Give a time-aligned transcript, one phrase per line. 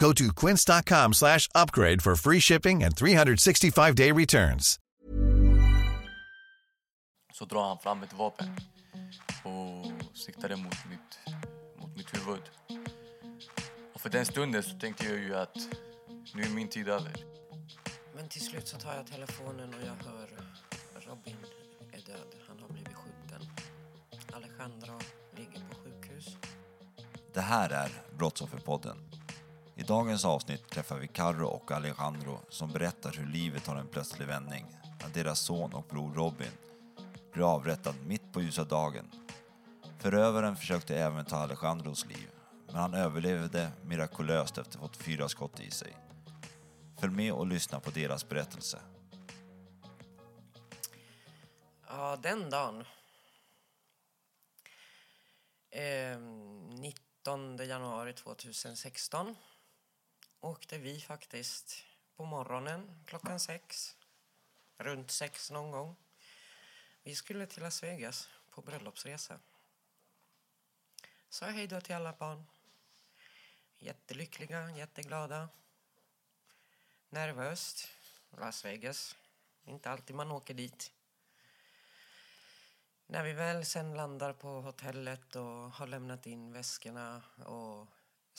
[0.00, 4.78] Go to quince.com slash upgrade for free shipping and 365-day returns.
[7.32, 8.56] Så drar han fram ett vapen
[9.44, 11.34] och siktar det mot mitt,
[11.78, 12.42] mot mitt huvud.
[13.94, 15.56] Och för den stunden så tänkte jag ju att
[16.34, 17.12] nu är min tid över.
[18.16, 20.28] Men till slut så tar jag telefonen och jag hör
[21.08, 21.36] Robin
[21.92, 22.34] är död.
[22.48, 23.48] Han har blivit skjuten.
[24.32, 24.98] Alejandro
[25.36, 26.36] ligger på sjukhus.
[27.34, 28.96] Det här är Brottsofferpodden.
[29.80, 34.26] I dagens avsnitt träffar vi Carro och Alejandro som berättar hur livet har en plötslig
[34.26, 34.66] vändning
[35.00, 36.50] när deras son och bror Robin
[37.32, 39.10] blir avrättad mitt på ljusa dagen.
[39.98, 42.30] Förövaren försökte även ta Alejandros liv,
[42.66, 45.96] men han överlevde mirakulöst efter att ha fått fyra skott i sig.
[47.00, 48.78] Följ med och lyssna på deras berättelse.
[51.88, 52.84] Ja, den dagen.
[55.70, 56.18] Eh,
[56.80, 59.36] 19 januari 2016
[60.40, 61.84] åkte vi faktiskt
[62.16, 63.96] på morgonen klockan sex.
[64.78, 65.96] Runt sex någon gång.
[67.02, 69.40] Vi skulle till Las Vegas på bröllopsresa.
[71.28, 72.44] Sa hej då till alla barn.
[73.78, 75.48] Jättelyckliga, jätteglada.
[77.08, 77.88] Nervöst.
[78.30, 79.16] Las Vegas.
[79.64, 80.92] Inte alltid man åker dit.
[83.06, 87.86] När vi väl sen landar på hotellet och har lämnat in väskorna och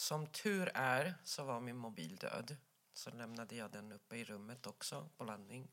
[0.02, 2.58] som tur är så var min mobil död.
[2.94, 5.72] Så lämnade jag den uppe i rummet också på landning.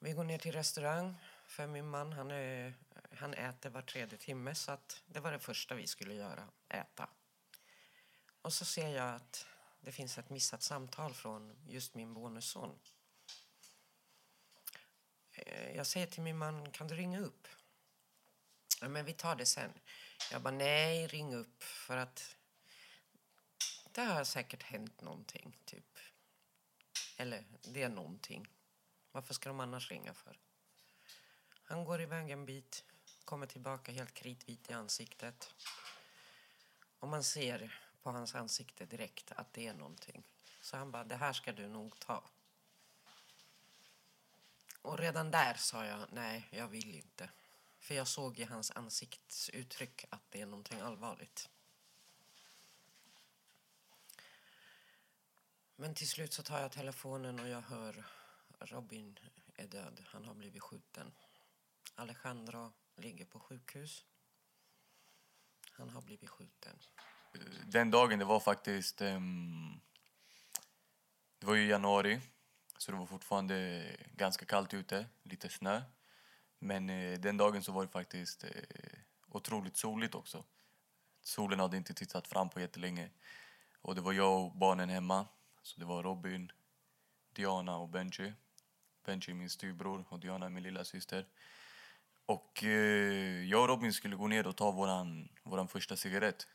[0.00, 1.14] Vi går ner till restaurang
[1.46, 2.74] för min man han, är,
[3.12, 7.08] han äter var tredje timme så att det var det första vi skulle göra, äta.
[8.42, 9.46] Och så ser jag att
[9.80, 12.78] det finns ett missat samtal från just min bonusson.
[15.32, 17.48] Eh, jag säger till min man, kan du ringa upp?
[18.80, 19.72] Ja, men vi tar det sen.
[20.30, 22.36] Jag bara, nej, ring upp för att
[23.92, 25.98] det har säkert hänt någonting, typ.
[27.16, 28.48] Eller, det är någonting.
[29.12, 30.38] Varför ska de annars ringa för?
[31.64, 32.84] Han går iväg en bit,
[33.24, 35.54] kommer tillbaka helt kritvit i ansiktet.
[36.98, 40.24] Och man ser på hans ansikte direkt att det är någonting.
[40.60, 42.24] Så han bara, det här ska du nog ta.
[44.82, 47.30] Och redan där sa jag, nej, jag vill inte.
[47.88, 51.48] För jag såg i hans ansiktsuttryck att det är någonting allvarligt.
[55.76, 58.04] Men till slut så tar jag telefonen och jag hör
[58.58, 59.18] Robin
[59.54, 60.04] är död.
[60.06, 61.12] Han har blivit skjuten.
[61.94, 64.04] Alejandro ligger på sjukhus.
[65.72, 66.78] Han har blivit skjuten.
[67.66, 69.00] Den dagen det var faktiskt...
[69.00, 69.80] Um,
[71.38, 72.20] det var ju januari,
[72.78, 75.82] så det var fortfarande ganska kallt ute, lite snö.
[76.58, 78.50] Men eh, den dagen så var det faktiskt eh,
[79.28, 80.44] otroligt soligt också.
[81.22, 83.10] Solen hade inte tittat fram på jättelänge.
[83.82, 85.26] Och det var jag och barnen hemma.
[85.62, 86.52] Så det var Robin,
[87.32, 88.32] Diana och Benji.
[89.04, 91.26] Benji är min styvbror och Diana är min lilla syster.
[92.26, 96.46] Och eh, jag och Robin skulle gå ner och ta våran, våran första cigarett.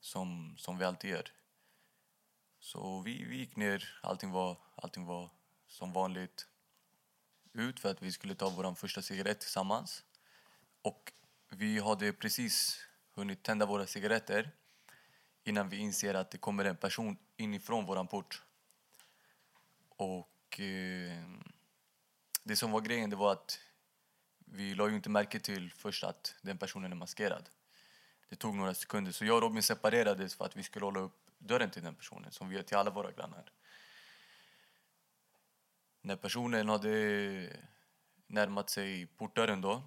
[0.00, 1.32] Som, som vi alltid gör.
[2.60, 5.30] Så vi, vi gick ner, allting var, allting var
[5.66, 6.46] som vanligt
[7.52, 10.04] ut för att vi skulle ta vår första cigarett tillsammans.
[10.82, 11.12] Och
[11.48, 14.50] vi hade precis hunnit tända våra cigaretter
[15.44, 18.42] innan vi inser att det kommer en person inifrån våran port.
[19.88, 21.24] Och eh,
[22.42, 23.60] det som var grejen det var att
[24.38, 27.50] vi la ju inte märke till först att den personen är maskerad.
[28.28, 31.18] Det tog några sekunder, så jag och Robin separerades för att vi skulle hålla upp
[31.38, 33.52] dörren till den personen, som vi gör till alla våra grannar.
[36.04, 37.56] När personen hade
[38.26, 39.82] närmat sig portdörren då,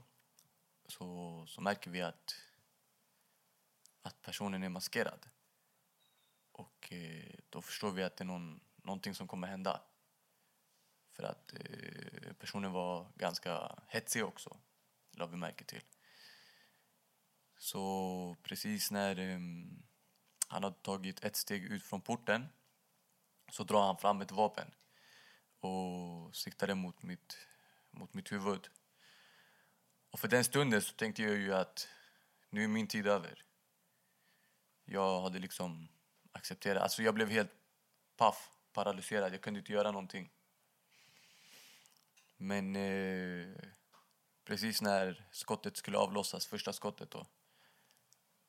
[0.85, 2.35] så, så märker vi att,
[4.01, 5.29] att personen är maskerad.
[6.51, 9.81] Och eh, då förstår vi att det är någon, någonting som kommer hända.
[11.11, 14.57] För att eh, personen var ganska hetsig också,
[15.11, 15.83] la vi märke till.
[17.57, 19.39] Så precis när eh,
[20.47, 22.47] han hade tagit ett steg ut från porten
[23.51, 24.71] så drar han fram ett vapen
[25.65, 27.37] och siktade mot mitt,
[27.91, 28.69] mot mitt huvud.
[30.11, 31.87] Och för den stunden så tänkte jag ju att
[32.49, 33.43] nu är min tid över.
[34.85, 35.87] Jag hade liksom
[36.31, 37.51] accepterat, alltså jag blev helt
[38.17, 40.31] paff, paralyserad, jag kunde inte göra någonting.
[42.37, 43.55] Men eh,
[44.43, 47.27] precis när skottet skulle avlossas, första skottet då,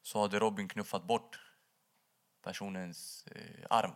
[0.03, 1.41] så hade Robin knuffat bort
[2.43, 3.93] personens eh, arm.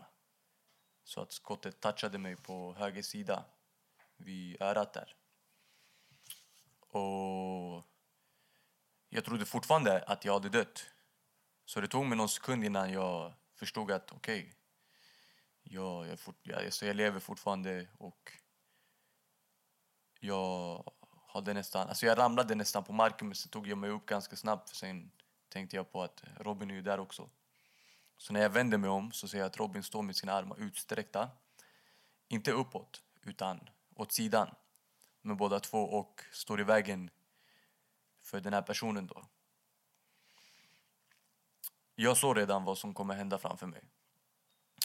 [1.05, 3.45] Så att skottet touchade mig på höger sida,
[4.17, 5.17] vid örat där.
[6.81, 7.85] Och
[9.09, 10.87] jag trodde fortfarande att jag hade dött.
[11.65, 14.53] Så det tog mig någon sekund innan jag förstod att okej, okay,
[15.63, 18.33] jag, jag, fort, jag, jag lever fortfarande och
[20.21, 20.85] jag
[21.27, 24.37] hade nästan, alltså jag ramlade nästan på marken men så tog jag mig upp ganska
[24.37, 25.11] snabbt för sen
[25.49, 27.31] tänkte jag på att Robin är ju där också.
[28.21, 30.57] Så när jag vänder mig om så ser jag att Robin står med sina armar
[30.61, 31.31] utsträckta.
[32.29, 34.55] Inte uppåt, utan åt sidan
[35.23, 37.11] med båda två och står i vägen
[38.23, 39.25] för den här personen då.
[41.95, 43.83] Jag såg redan vad som kommer hända framför mig.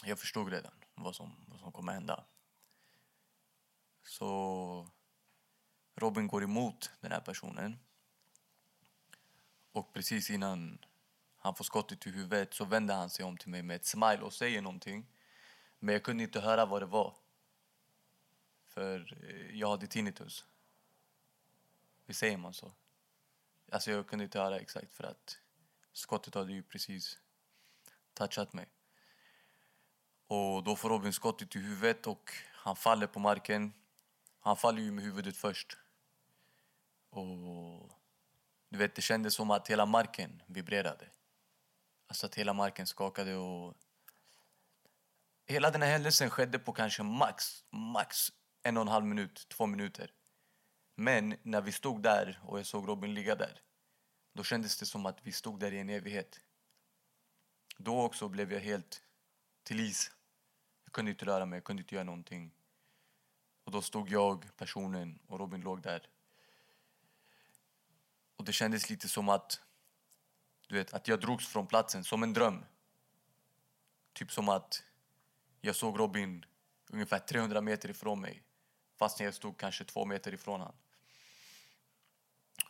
[0.04, 2.24] Jag förstod redan vad som, vad som kommer hända.
[4.02, 4.88] Så
[5.94, 7.78] Robin går emot den här personen.
[9.72, 10.78] Och precis innan
[11.46, 14.22] han får skottet i huvudet så vänder han sig om till mig med ett smile
[14.22, 15.06] och säger någonting.
[15.78, 17.14] Men jag kunde inte höra vad det var.
[18.64, 20.44] För eh, jag hade tinnitus.
[22.06, 22.72] Visst säger man så?
[23.72, 25.38] Alltså jag kunde inte höra exakt för att
[25.92, 27.18] skottet hade ju precis
[28.14, 28.66] touchat mig.
[30.26, 33.72] Och då får Robin skottet i huvudet och han faller på marken.
[34.40, 35.78] Han faller ju med huvudet först.
[37.10, 37.90] Och
[38.68, 41.08] du vet, det kändes som att hela marken vibrerade.
[42.06, 43.74] Alltså att hela marken skakade och...
[45.46, 48.32] Hela den här händelsen skedde på kanske max, max
[48.62, 50.12] en och en halv minut, två minuter.
[50.94, 53.60] Men när vi stod där och jag såg Robin ligga där,
[54.32, 56.40] då kändes det som att vi stod där i en evighet.
[57.78, 59.02] Då också blev jag helt
[59.62, 60.10] till is.
[60.84, 62.54] Jag kunde inte röra mig, jag kunde inte göra någonting.
[63.64, 66.08] Och då stod jag, personen och Robin låg där.
[68.36, 69.60] Och det kändes lite som att,
[70.66, 72.64] du vet, att jag drogs från platsen, som en dröm.
[74.12, 74.82] Typ som att
[75.60, 76.44] jag såg Robin
[76.90, 78.42] ungefär 300 meter ifrån mig.
[78.96, 80.76] Fast jag stod kanske två meter ifrån honom.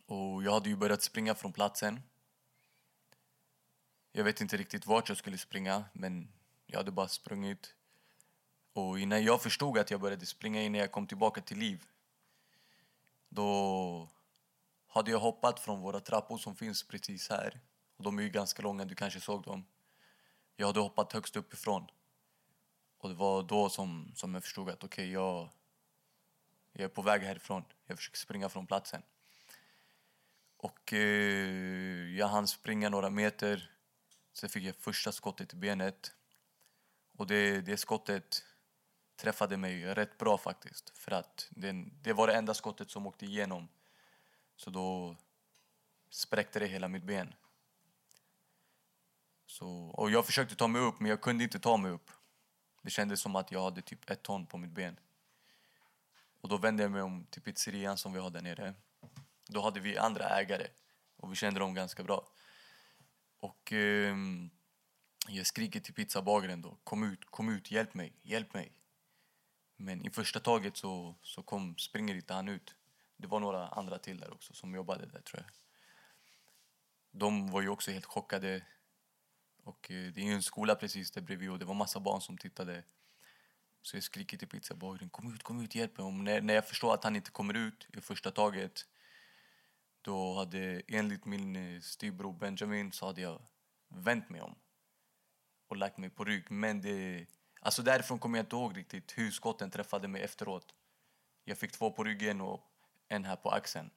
[0.07, 2.03] Och jag hade ju börjat springa från platsen.
[4.13, 6.29] Jag vet inte riktigt vart jag skulle springa, men
[6.67, 7.75] jag hade bara sprungit.
[8.73, 11.85] Och innan jag förstod att jag började springa, innan jag kom tillbaka till liv,
[13.29, 14.09] då
[14.87, 17.61] hade jag hoppat från våra trappor som finns precis här.
[17.97, 19.67] Och de är ju ganska långa, du kanske såg dem.
[20.57, 21.87] Jag hade hoppat högst uppifrån.
[22.99, 25.49] Och det var då som, som jag förstod att okej, okay, jag,
[26.73, 27.65] jag är på väg härifrån.
[27.87, 29.03] Jag försöker springa från platsen.
[30.57, 33.71] Och eh, jag hann springa några meter.
[34.33, 36.15] Sen fick jag första skottet i benet.
[37.17, 38.45] Och det, det skottet
[39.17, 40.99] träffade mig rätt bra faktiskt.
[40.99, 41.73] För att det,
[42.03, 43.69] det var det enda skottet som åkte igenom.
[44.57, 45.17] Så då
[46.11, 47.35] spräckte det hela mitt ben.
[49.47, 52.11] Så, och jag försökte ta mig upp, men jag kunde inte ta mig upp.
[52.83, 54.99] Det kändes som att jag hade typ ett ton på mitt ben.
[56.41, 58.75] Och då vände jag mig om till pizzerian som vi har där nere.
[59.49, 60.67] Då hade vi andra ägare
[61.17, 62.29] och vi kände dem ganska bra.
[63.39, 64.17] Och eh,
[65.29, 68.73] jag skriker till pizzabagaren då, kom ut, kom ut, hjälp mig, hjälp mig.
[69.77, 72.75] Men i första taget så, så kom, springer inte han ut.
[73.17, 75.51] Det var några andra till där också som jobbade där tror jag.
[77.11, 78.63] De var ju också helt chockade.
[79.67, 82.21] Och eh, det är ju en skola precis där bredvid och det var massa barn
[82.21, 82.83] som tittade.
[83.83, 86.07] Så jag skriker till pizzabagaren, kom ut, kom ut, hjälp mig.
[86.07, 88.87] Och när, när jag förstår att han inte kommer ut i första taget
[90.03, 93.43] då hade enligt min eh, styvbror Benjamin så hade jag
[93.89, 94.55] vänt mig om
[95.69, 96.51] och lagt mig på rygg.
[96.51, 97.27] Men det,
[97.61, 100.75] alltså därifrån kommer jag inte ihåg riktigt hur skotten träffade mig efteråt.
[101.45, 102.61] Jag fick två på ryggen och
[103.09, 103.91] en här på axeln.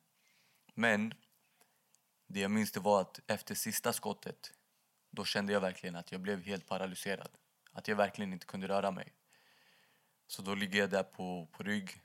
[0.74, 1.14] Men
[2.28, 4.54] det jag minns det var att efter sista skottet
[5.20, 7.32] då kände jag verkligen att jag blev helt paralyserad.
[7.72, 9.14] Att jag verkligen inte kunde röra mig.
[10.28, 12.02] Så då ligger jag där på, på rygg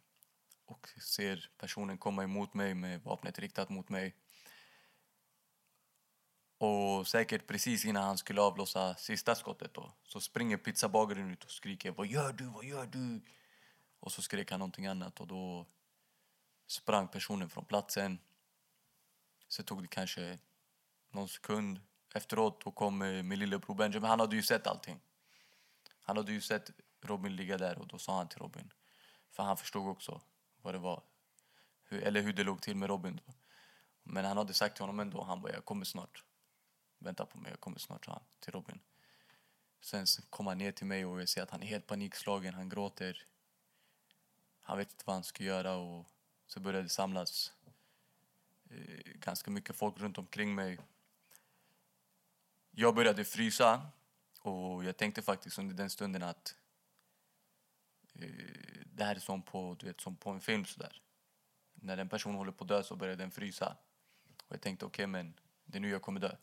[0.65, 4.15] och ser personen komma emot mig med vapnet riktat mot mig.
[6.59, 11.51] Och säkert precis innan han skulle avlossa sista skottet då, så springer pizzabagaren ut och
[11.51, 12.45] skriker Vad gör du?
[12.45, 13.21] Vad gör du?
[14.01, 15.67] Och så skrek han någonting annat och då
[16.67, 18.19] sprang personen från platsen.
[19.49, 20.39] Så tog det kanske
[21.11, 21.81] någon sekund.
[22.17, 24.09] Efteråt och kom med, min lillebror Benjamin.
[24.09, 25.01] Han hade ju sett allting.
[26.03, 28.73] Han hade ju sett Robin ligga där och då sa han till Robin.
[29.31, 30.21] För han förstod också
[30.63, 31.03] vad det var.
[31.85, 33.33] Hur, eller hur det låg till med Robin då.
[34.03, 35.23] Men han hade sagt till honom ändå.
[35.23, 36.25] Han bara, jag kommer snart.
[36.99, 38.81] Vänta på mig, jag kommer snart, sa han till Robin.
[39.81, 42.55] Sen kom han ner till mig och jag ser att han är helt panikslagen.
[42.55, 43.27] Han gråter.
[44.61, 46.07] Han vet inte vad han ska göra och
[46.47, 47.53] så började det samlas
[48.71, 50.79] eh, ganska mycket folk runt omkring mig.
[52.77, 53.87] Jag började frysa
[54.41, 56.55] och jag tänkte faktiskt under den stunden att
[58.15, 58.29] eh,
[58.87, 61.03] det här är som på, du vet, som på en film sådär.
[61.75, 63.77] När en person håller på att dö så börjar den frysa.
[64.47, 66.37] Och jag tänkte okej okay, men det är nu jag kommer dö.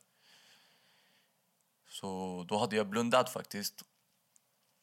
[1.87, 3.83] Så då hade jag blundat faktiskt.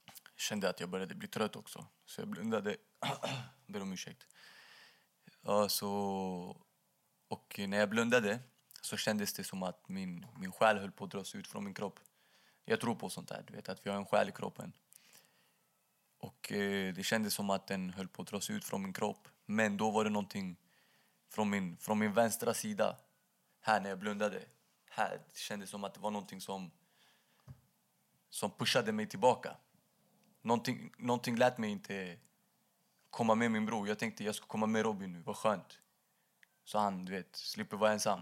[0.07, 1.87] Jag kände att jag började bli trött också.
[2.05, 2.77] Så jag blundade.
[3.67, 4.27] Ber om ursäkt.
[5.41, 6.67] Ja, så...
[7.29, 8.39] Och när jag blundade
[8.81, 11.75] så kändes det som att min, min själ höll på att dras ut från min
[11.75, 12.01] kropp.
[12.65, 14.73] Jag tror på sånt där, du vet att vi har en själ i kroppen.
[16.19, 19.29] Och eh, det kändes som att den höll på att dras ut från min kropp.
[19.47, 20.57] Men då var det någonting
[21.29, 22.97] från min, från min vänstra sida.
[23.61, 24.43] Här när jag blundade.
[24.91, 26.71] Här, det kändes som att det var någonting som
[28.31, 29.57] som pushade mig tillbaka.
[30.43, 32.19] Någonting, någonting lät mig inte
[33.11, 33.89] komma med min bror.
[33.89, 35.79] Jag tänkte jag ska komma med Robin nu, vad skönt.
[36.65, 38.21] Så han, du vet, slipper vara ensam.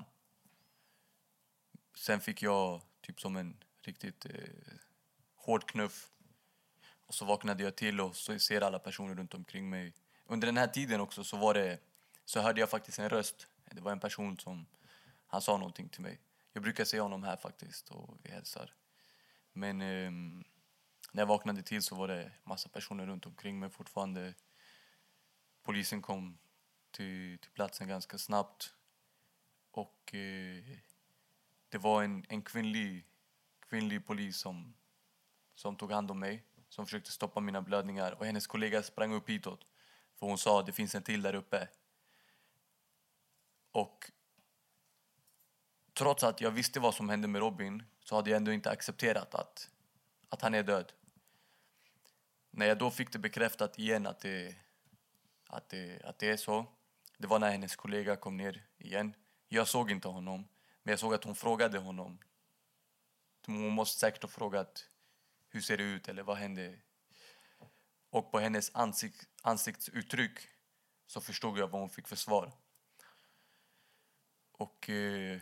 [1.97, 4.75] Sen fick jag typ som en riktigt eh,
[5.35, 6.11] hård knuff.
[7.07, 9.93] Och så vaknade jag till och så ser alla personer runt omkring mig.
[10.27, 11.79] Under den här tiden också så var det,
[12.25, 13.49] så hörde jag faktiskt en röst.
[13.71, 14.67] Det var en person som,
[15.27, 16.21] han sa någonting till mig.
[16.53, 18.75] Jag brukar se honom här faktiskt och vi hälsar.
[19.53, 20.11] Men eh,
[21.13, 24.35] när jag vaknade till så var det massa personer runt omkring mig fortfarande.
[25.63, 26.39] Polisen kom
[26.91, 28.75] till, till platsen ganska snabbt.
[29.71, 30.79] Och eh,
[31.77, 33.07] det var en, en kvinnlig,
[33.69, 34.75] kvinnlig polis som,
[35.55, 36.43] som tog hand om mig.
[36.69, 38.13] Som försökte stoppa mina blödningar.
[38.13, 39.67] Och hennes kollega sprang upp hitåt.
[40.19, 41.69] För hon sa att det finns en till där uppe.
[43.73, 44.11] Och
[45.93, 49.35] trots att jag visste vad som hände med Robin så hade jag ändå inte accepterat
[49.35, 49.71] att,
[50.29, 50.93] att han är död.
[52.51, 54.57] När jag då fick det bekräftat igen att det,
[55.47, 56.67] att, det, att det är så,
[57.19, 59.15] det var när hennes kollega kom ner igen.
[59.49, 60.49] Jag såg inte honom,
[60.87, 62.19] men jag såg att hon frågade honom.
[63.47, 64.91] Hon måste säkert ha frågat
[65.49, 66.79] hur ser det ut eller vad hände?
[68.11, 70.39] Och på hennes ansikt, ansiktsuttryck
[71.07, 72.53] så förstod jag vad hon fick för svar.
[74.53, 74.91] Och...
[74.91, 75.41] Eh,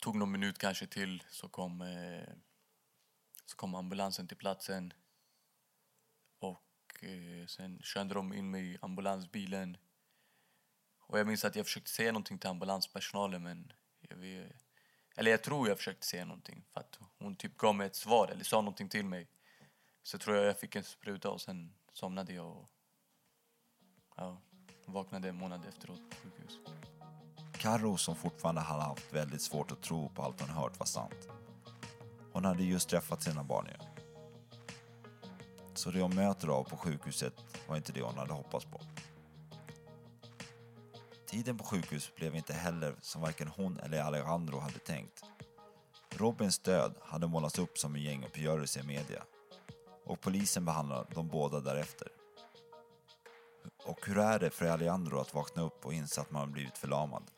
[0.00, 2.34] tog någon minut kanske till så kom, eh,
[3.46, 4.92] så kom ambulansen till platsen.
[6.38, 9.76] Och eh, sen körde de in mig i ambulansbilen.
[10.98, 14.52] Och jag minns att jag försökte säga någonting till ambulanspersonalen men jag vill,
[15.16, 18.28] eller jag tror jag försökte säga någonting för att hon typ gav mig ett svar
[18.28, 19.28] eller sa någonting till mig.
[20.02, 22.70] Så tror jag jag fick en spruta och sen somnade jag och
[24.16, 24.40] ja,
[24.86, 26.58] vaknade en månad efteråt på sjukhus.
[27.52, 31.28] Karo som fortfarande hade haft väldigt svårt att tro på allt hon hört var sant.
[32.32, 33.80] Hon hade just träffat sina barn igen.
[35.74, 37.34] Så det hon möter av på sjukhuset
[37.68, 38.80] var inte det hon hade hoppats på.
[41.28, 45.24] Tiden på sjukhus blev inte heller som varken hon eller Alejandro hade tänkt.
[46.10, 49.22] Robins död hade målats upp som en gänguppgörelse i media
[50.04, 52.08] och polisen behandlade de båda därefter.
[53.84, 57.30] Och hur är det för Alejandro att vakna upp och inse att man blivit förlamad?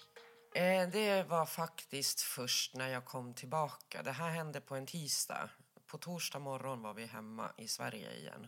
[0.54, 4.02] Eh, det var faktiskt först när jag kom tillbaka.
[4.02, 5.50] Det här hände på en tisdag.
[5.87, 8.47] På torsdag morgon var vi hemma i Sverige igen.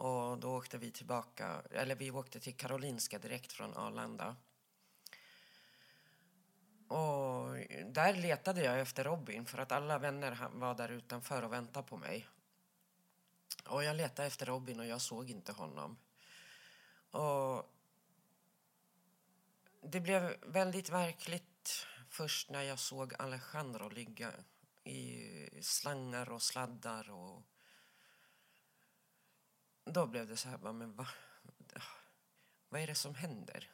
[0.00, 4.36] Och då åkte vi tillbaka, eller vi åkte till Karolinska direkt från Arlanda.
[6.88, 11.88] Och där letade jag efter Robin för att alla vänner var där utanför och väntade
[11.88, 12.28] på mig.
[13.66, 15.98] Och jag letade efter Robin och jag såg inte honom.
[17.10, 17.72] Och
[19.82, 24.32] det blev väldigt verkligt först när jag såg Alejandro ligga
[24.84, 27.42] i slangar och sladdar och
[29.92, 31.08] då blev det så här, men va?
[32.68, 33.70] Vad är det som händer?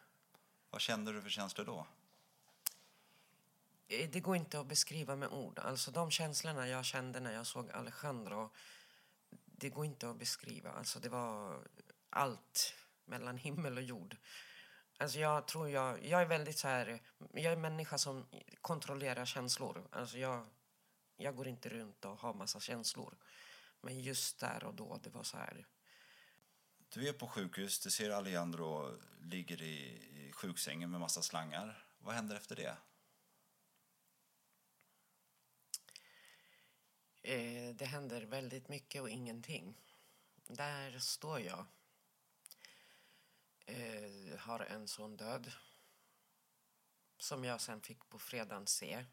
[0.71, 1.87] Vad kände du för känslor då?
[3.89, 5.59] Eh, det går inte att beskriva med ord.
[5.59, 8.51] Alltså de känslorna jag kände när jag såg Alejandro,
[9.47, 10.71] det går inte att beskriva.
[10.73, 11.63] Alltså det var
[12.11, 14.17] allt mellan himmel och jord.
[14.99, 18.27] Alltså jag tror jag, jag är väldigt så här, jag är en människa som
[18.61, 19.89] kontrollerar känslor.
[19.93, 20.47] Alltså jag,
[21.17, 23.17] jag går inte runt och har massa känslor.
[23.81, 25.67] Men just där och då, det var så här.
[26.89, 29.77] Du är på sjukhus, du ser Alejandro ligger i,
[30.29, 31.87] i sjuksängen med massa slangar.
[31.99, 32.77] Vad händer efter det?
[37.23, 39.81] Eh, det händer väldigt mycket och ingenting.
[40.47, 41.67] Där står jag.
[43.67, 45.53] Eh, har en son död.
[47.19, 49.05] Som jag sen fick på fredagen se.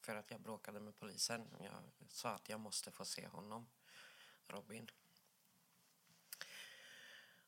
[0.00, 1.48] För att jag bråkade med polisen.
[1.60, 3.66] Jag sa att jag måste få se honom.
[4.46, 4.90] Robin.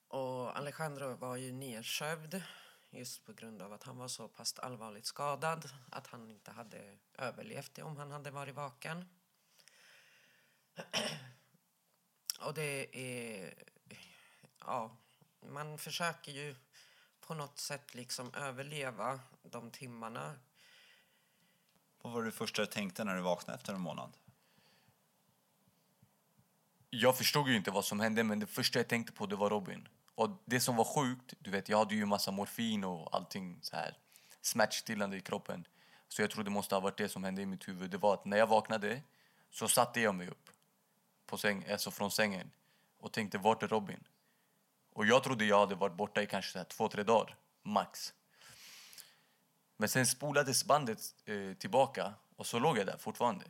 [0.08, 2.42] Och Alejandro var ju nedsövd
[2.90, 6.98] just på grund av att han var så pass allvarligt skadad att han inte hade
[7.14, 9.04] överlevt det om han hade varit vaken.
[12.40, 13.54] Och det är...
[14.60, 14.96] Ja,
[15.40, 16.56] man försöker ju
[17.20, 20.34] på något sätt liksom överleva de timmarna.
[22.02, 24.16] Vad var det första du tänkte när du vaknade efter en månad?
[26.90, 29.50] Jag förstod ju inte vad som hände, men det första jag tänkte på det var
[29.50, 29.88] Robin.
[30.16, 33.76] Och det som var sjukt, du vet, jag hade ju massa morfin och allting så
[33.76, 33.96] här
[34.40, 35.66] smärtstillande i kroppen.
[36.08, 37.90] Så jag tror det måste ha varit det som hände i mitt huvud.
[37.90, 39.02] Det var att när jag vaknade
[39.50, 40.50] så satte jag mig upp
[41.26, 42.50] på säng, alltså från sängen
[42.98, 44.04] och tänkte vart är Robin?
[44.92, 48.14] Och jag trodde jag hade varit borta i kanske så här två, tre dagar, max.
[49.76, 53.44] Men sen spolades bandet eh, tillbaka och så låg jag där fortfarande.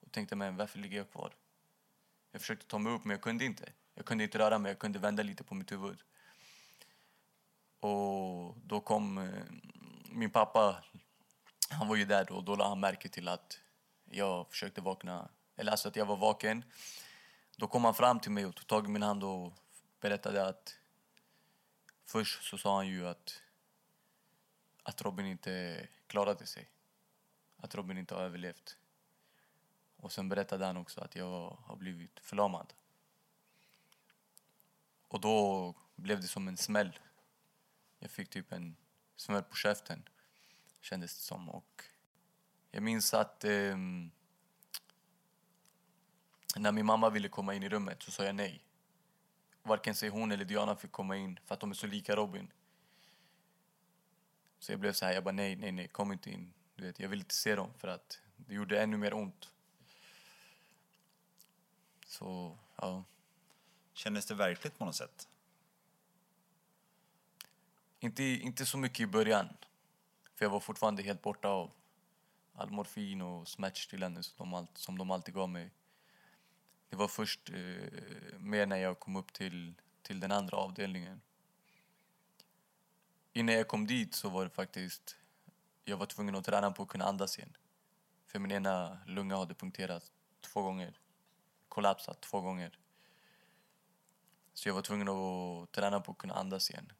[0.00, 1.34] Och tänkte, men varför ligger jag kvar?
[2.32, 3.72] Jag försökte ta mig upp men jag kunde inte.
[3.94, 5.98] Jag kunde inte röra mig, jag kunde vända lite på mitt huvud.
[7.80, 9.44] Och då kom eh,
[10.12, 10.84] min pappa,
[11.70, 13.58] han var ju där då, och då lade han märke till att
[14.04, 16.64] jag försökte vakna, eller alltså att jag var vaken.
[17.56, 19.52] Då kom han fram till mig och tog tag i min hand och
[20.00, 20.78] berättade att
[22.04, 23.42] först så sa han ju att,
[24.82, 26.70] att Robin inte klarade sig.
[27.56, 28.76] Att Robin inte har överlevt.
[29.96, 32.72] Och sen berättade han också att jag har blivit förlamad.
[35.10, 36.98] Och då blev det som en smäll.
[37.98, 38.76] Jag fick typ en
[39.16, 40.08] smäll på käften,
[40.80, 41.48] kändes det som.
[41.48, 41.84] Och
[42.70, 43.76] jag minns att eh,
[46.56, 48.64] när min mamma ville komma in i rummet så sa jag nej.
[49.62, 52.52] Varken sig hon eller Diana fick komma in för att de är så lika Robin.
[54.58, 56.52] Så jag blev så här, jag bara nej, nej, nej, kom inte in.
[56.74, 59.52] Du vet, jag vill inte se dem för att det gjorde ännu mer ont.
[62.06, 63.04] Så, ja.
[63.92, 65.28] Kändes det verkligt på något sätt?
[68.00, 69.48] Inte, inte så mycket i början.
[70.34, 71.70] För jag var fortfarande helt borta av
[72.54, 75.70] all morfin och smärtstillande som de, som de alltid gav mig.
[76.88, 81.20] Det var först eh, mer när jag kom upp till, till den andra avdelningen.
[83.32, 85.16] Innan jag kom dit så var det faktiskt...
[85.84, 87.56] Jag var tvungen att träna på att kunna andas igen.
[88.26, 90.98] För min ena lunga hade punkterats två gånger.
[91.68, 92.78] Kollapsat två gånger.
[94.60, 96.92] Så jag var tvungen att träna på att kunna andas igen.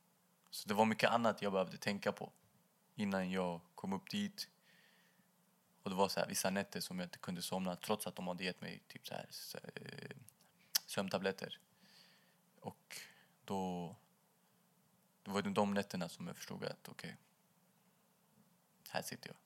[0.51, 2.33] Så det var mycket annat jag behövde tänka på
[2.94, 4.49] innan jag kom upp dit.
[5.83, 8.29] Och det var så här, vissa nätter som jag inte kunde somna trots att de
[8.29, 9.27] hade gett mig typ så här,
[9.75, 10.16] eh,
[10.87, 11.59] sömntabletter.
[12.61, 13.01] Och
[13.44, 13.96] då,
[15.23, 17.12] då var det de nätterna som jag förstod att okej, okay,
[18.88, 19.37] här sitter jag.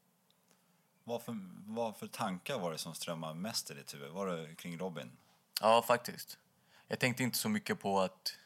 [1.05, 4.11] Vad för, vad för tankar var det som strömmade mest i ditt huvud?
[4.11, 5.17] Var det kring Robin?
[5.61, 6.39] Ja, faktiskt.
[6.89, 8.39] Jag tänkte inte så mycket på att,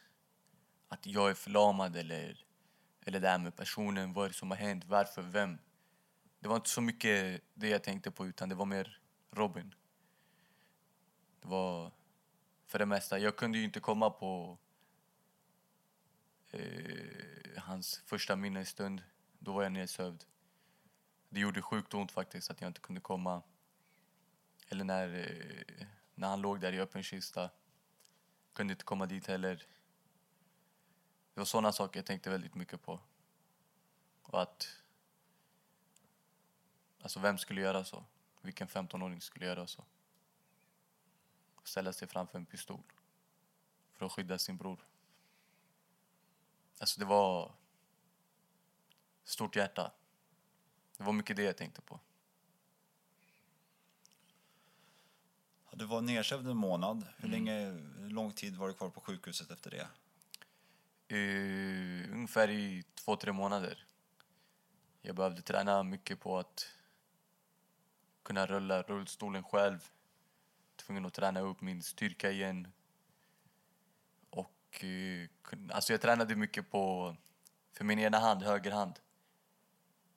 [0.88, 2.44] att jag är förlamad eller,
[3.04, 5.58] eller det här med personen, vad är det som har hänt, varför, vem.
[6.40, 9.74] Det var inte så mycket det jag tänkte på utan det var mer Robin.
[11.40, 11.92] Det var
[12.66, 13.18] för det mesta.
[13.18, 14.58] Jag kunde ju inte komma på
[16.50, 19.02] eh, hans första minnesstund.
[19.38, 20.24] Då var jag nedsövd.
[21.28, 23.42] Det gjorde sjukt ont faktiskt att jag inte kunde komma.
[24.68, 27.50] Eller när, eh, när han låg där i öppen kista.
[28.58, 29.56] Kunde inte komma dit heller.
[31.34, 33.00] Det var sådana saker jag tänkte väldigt mycket på.
[34.22, 34.68] Och att
[37.02, 38.04] Alltså vem skulle göra så?
[38.40, 39.84] Vilken 15-åring skulle göra så?
[41.64, 42.82] Ställa sig framför en pistol
[43.92, 44.86] för att skydda sin bror.
[46.78, 47.52] Alltså det var
[49.24, 49.92] stort hjärta.
[50.96, 52.00] Det var mycket det jag tänkte på.
[55.78, 57.06] Du var nedsövd en månad.
[57.16, 57.66] Hur, länge,
[57.98, 59.88] hur lång tid var du kvar på sjukhuset efter det?
[61.16, 63.86] Uh, ungefär i två, tre månader.
[65.02, 66.68] Jag behövde träna mycket på att
[68.22, 69.90] kunna rulla rullstolen själv.
[70.76, 72.72] Tvungen att träna upp min styrka igen.
[74.30, 75.28] Och uh,
[75.70, 77.16] alltså jag tränade mycket på,
[77.72, 78.94] för min ena hand, höger hand.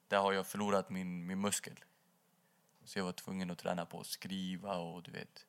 [0.07, 1.79] Där har jag förlorat min, min muskel.
[2.83, 5.45] Så jag var tvungen att träna på att skriva och du vet,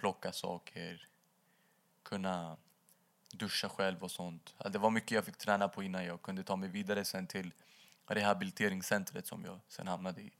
[0.00, 1.08] plocka saker.
[2.02, 2.56] Kunna
[3.32, 4.54] duscha själv och sånt.
[4.70, 7.52] Det var mycket jag fick träna på innan jag kunde ta mig vidare sen till
[8.06, 10.32] rehabiliteringscentret som jag sen hamnade i.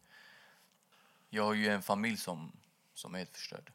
[1.28, 2.52] Jag har ju en familj som,
[2.94, 3.72] som är helt förstörd.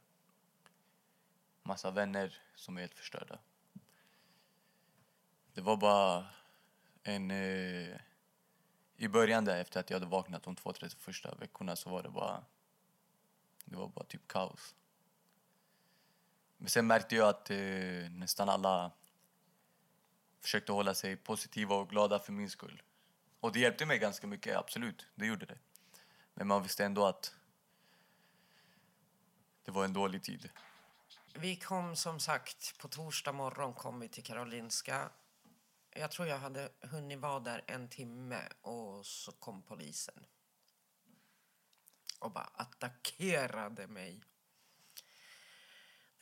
[1.64, 3.40] Massa vänner som är helt förstörda.
[5.54, 6.26] Det var bara
[7.04, 7.32] en...
[7.32, 7.98] Eh,
[8.98, 12.04] I början där, efter att jag hade vaknat de två, tre första veckorna så var
[12.04, 12.44] det bara...
[13.66, 14.76] Det var bara typ kaos.
[16.58, 17.58] Men sen märkte jag att eh,
[18.10, 18.92] nästan alla
[20.42, 22.82] försökte hålla sig positiva och glada för min skull.
[23.40, 25.06] Och det hjälpte mig ganska mycket, absolut.
[25.16, 25.58] Det gjorde det.
[26.34, 27.36] Men man visste ändå att
[29.66, 30.50] det var en dålig tid.
[31.34, 35.10] Vi kom som sagt, på torsdag morgon kom vi till Karolinska.
[35.92, 40.26] Jag tror jag hade hunnit vara där en timme och så kom polisen.
[42.20, 44.24] Och bara attackerade mig.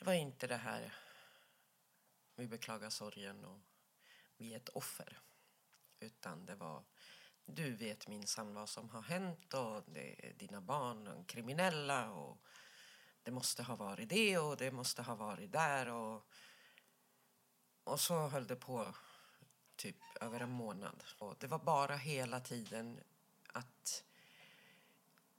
[0.03, 0.93] Det var inte det här,
[2.35, 3.59] vi beklagar sorgen och
[4.37, 5.19] vi är ett offer.
[5.99, 6.83] Utan det var,
[7.45, 12.37] du vet minsann vad som har hänt och det är dina barn är kriminella och
[13.23, 16.27] det måste ha varit det och det måste ha varit där och,
[17.83, 18.95] och så höll det på
[19.75, 21.03] typ över en månad.
[21.17, 22.99] Och det var bara hela tiden
[23.47, 24.03] att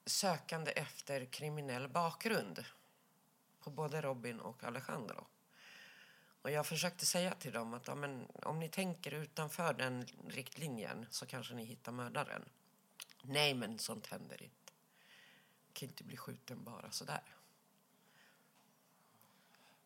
[0.06, 2.64] sökande efter kriminell bakgrund
[3.64, 5.26] på både Robin och Alejandro.
[6.42, 11.06] Och jag försökte säga till dem att ja, men, om ni tänker utanför den riktlinjen
[11.10, 12.44] så kanske ni hittar mördaren.
[13.22, 14.72] Nej, men sånt händer inte.
[15.72, 17.22] kan inte bli skjuten bara sådär.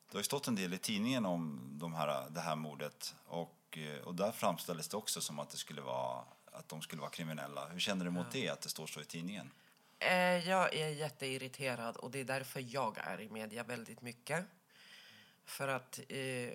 [0.07, 3.79] Det har ju stått en del i tidningen om de här, det här mordet och,
[3.79, 7.11] eh, och där framställdes det också som att, det skulle vara, att de skulle vara
[7.11, 7.69] kriminella.
[7.69, 9.51] Hur känner du mot det, att det står så i tidningen?
[9.99, 14.47] Eh, jag är jätteirriterad och det är därför jag är i media väldigt mycket.
[15.45, 16.53] För att eh,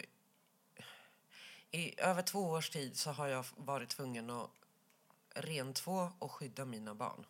[1.72, 4.52] i över två års tid så har jag varit tvungen att
[5.30, 7.26] rentvå och skydda mina barn.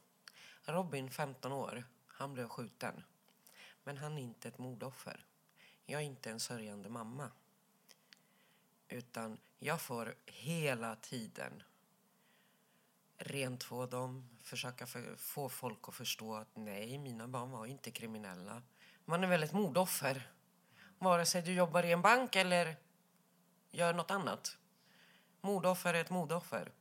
[0.64, 3.04] Robin, 15 år, han blev skjuten.
[3.84, 5.26] Men han är inte ett mordoffer.
[5.86, 7.32] Jag är inte en sörjande mamma.
[8.88, 11.64] Utan jag får hela tiden
[13.24, 18.62] rentvå dem, försöka för, få folk att förstå att nej, mina barn var inte kriminella.
[19.06, 20.32] Man är väl ett mordoffer,
[21.00, 22.76] vare sig du jobbar i en bank eller
[23.72, 24.58] gör något annat.
[25.42, 26.72] Mordoffer är ett mordoffer.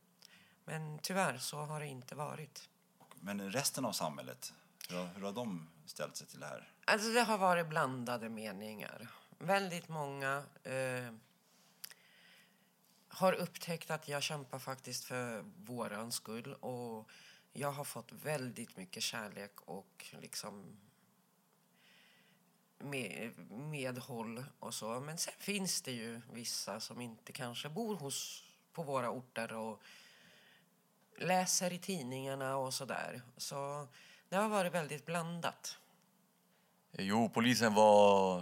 [0.65, 2.69] Men tyvärr så har det inte varit.
[3.15, 4.53] Men resten av samhället,
[4.89, 6.71] hur har, hur har de ställt sig till det här?
[6.85, 9.07] Alltså det har varit blandade meningar.
[9.37, 11.13] Väldigt många eh,
[13.13, 17.09] har upptäckt att jag kämpar faktiskt för våran skull och
[17.53, 20.77] jag har fått väldigt mycket kärlek och liksom
[22.79, 24.99] med, medhåll och så.
[24.99, 29.81] Men sen finns det ju vissa som inte kanske bor hos, på våra orter och
[31.17, 33.21] läser i tidningarna och sådär.
[33.37, 33.87] Så
[34.29, 35.77] det har varit väldigt blandat.
[36.91, 38.39] Jo, polisen var...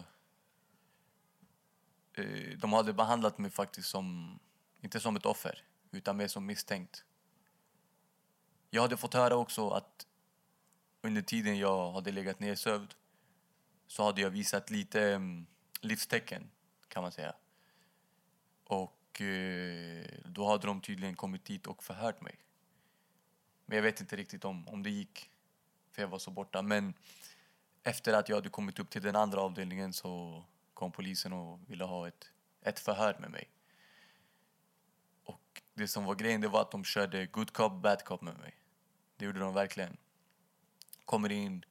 [2.13, 4.39] Eh, de hade behandlat mig faktiskt som,
[4.81, 7.03] inte som ett offer, utan mer som misstänkt.
[8.69, 10.07] Jag hade fått höra också att
[11.01, 12.93] under tiden jag hade legat nedsövd
[13.87, 15.45] så hade jag visat lite mm,
[15.81, 16.49] livstecken,
[16.87, 17.35] kan man säga.
[18.63, 22.35] Och eh, då hade de tydligen kommit dit och förhört mig.
[23.65, 25.29] Men jag vet inte riktigt om, om det gick,
[25.91, 26.61] för jag var så borta.
[26.61, 26.93] Men
[27.83, 31.83] efter att jag hade kommit upp till den andra avdelningen så kom polisen och ville
[31.83, 33.49] ha ett, ett förhör med mig.
[35.73, 38.55] Det som var grejen det var att de körde good cop, bad cop med mig.
[39.17, 39.97] Det gjorde de verkligen.
[41.05, 41.65] Kommer in,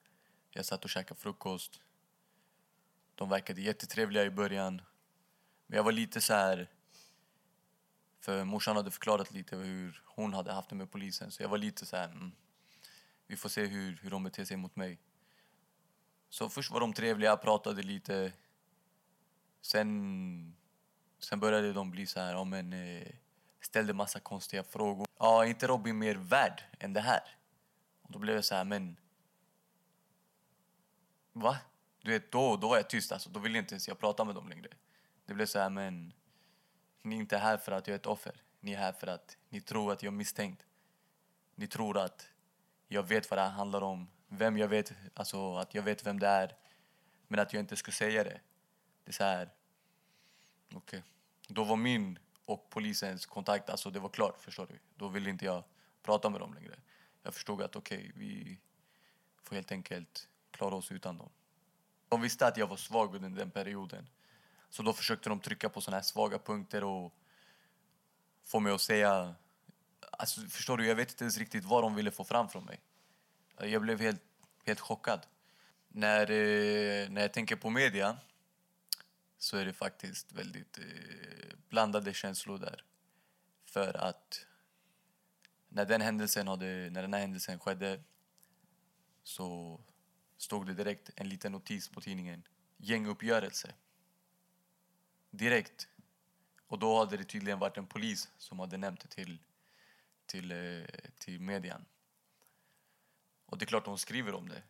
[0.50, 1.80] jag satt och käkade frukost.
[3.14, 4.82] De verkade jättetrevliga i början.
[5.66, 6.70] Men jag var lite så här...
[8.20, 11.30] För morsan hade förklarat lite hur hon hade haft det med polisen.
[11.30, 12.08] Så jag var lite så här...
[12.08, 12.32] Mm,
[13.26, 14.98] vi får se hur, hur de beter sig mot mig.
[16.28, 18.32] Så först var de trevliga, pratade lite.
[19.60, 20.56] Sen,
[21.18, 22.72] sen började de bli så här, ja men...
[22.72, 23.08] Eh,
[23.60, 25.06] ställde massa konstiga frågor.
[25.18, 27.36] Ja, är inte Robin mer värd än det här?
[28.02, 28.96] Och då blev jag så här, men...
[31.32, 31.58] Va?
[32.02, 33.30] Du vet, då, då var jag tyst alltså.
[33.30, 34.68] Då ville inte ens jag prata med dem längre.
[35.26, 36.12] Det blev så här, men...
[37.02, 38.42] Ni är inte här för att jag är ett offer.
[38.60, 40.66] Ni är här för att ni tror att jag är misstänkt.
[41.54, 42.28] Ni tror att
[42.88, 44.08] jag vet vad det här handlar om.
[44.28, 46.56] Vem jag vet, alltså att jag vet vem det är.
[47.28, 48.40] Men att jag inte skulle säga det.
[49.04, 49.50] Det är så här...
[50.74, 51.02] Okej.
[51.48, 52.18] Då var min
[52.50, 54.78] och polisens kontakt, alltså det var klart, förstår du.
[54.96, 55.64] Då ville inte jag
[56.02, 56.74] prata med dem längre.
[57.22, 58.58] Jag förstod att okej, vi
[59.42, 61.30] får helt enkelt klara oss utan dem.
[62.08, 64.08] De visste att jag var svag under den perioden.
[64.70, 67.14] Så då försökte de trycka på såna här svaga punkter och
[68.44, 69.34] få mig att säga...
[70.10, 72.80] Alltså, förstår du, jag vet inte ens riktigt vad de ville få fram från mig.
[73.58, 74.22] Jag blev helt,
[74.66, 75.26] helt chockad.
[75.88, 78.16] När, eh, när jag tänker på media
[79.40, 82.84] så är det faktiskt väldigt eh, blandade känslor där.
[83.64, 84.46] För att
[85.68, 88.02] när den, händelsen hade, när den här händelsen skedde
[89.22, 89.80] så
[90.36, 92.42] stod det direkt en liten notis på tidningen.
[92.76, 93.74] Gänguppgörelse.
[95.30, 95.88] Direkt.
[96.66, 99.38] Och då hade det tydligen varit en polis som hade nämnt det till,
[100.26, 100.84] till, eh,
[101.18, 101.84] till median.
[103.46, 104.62] Och det är klart hon skriver om det.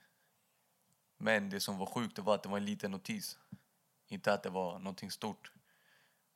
[1.19, 3.39] Men det som var sjukt det var att det var en liten notis.
[4.13, 5.53] Inte att det var någonting stort.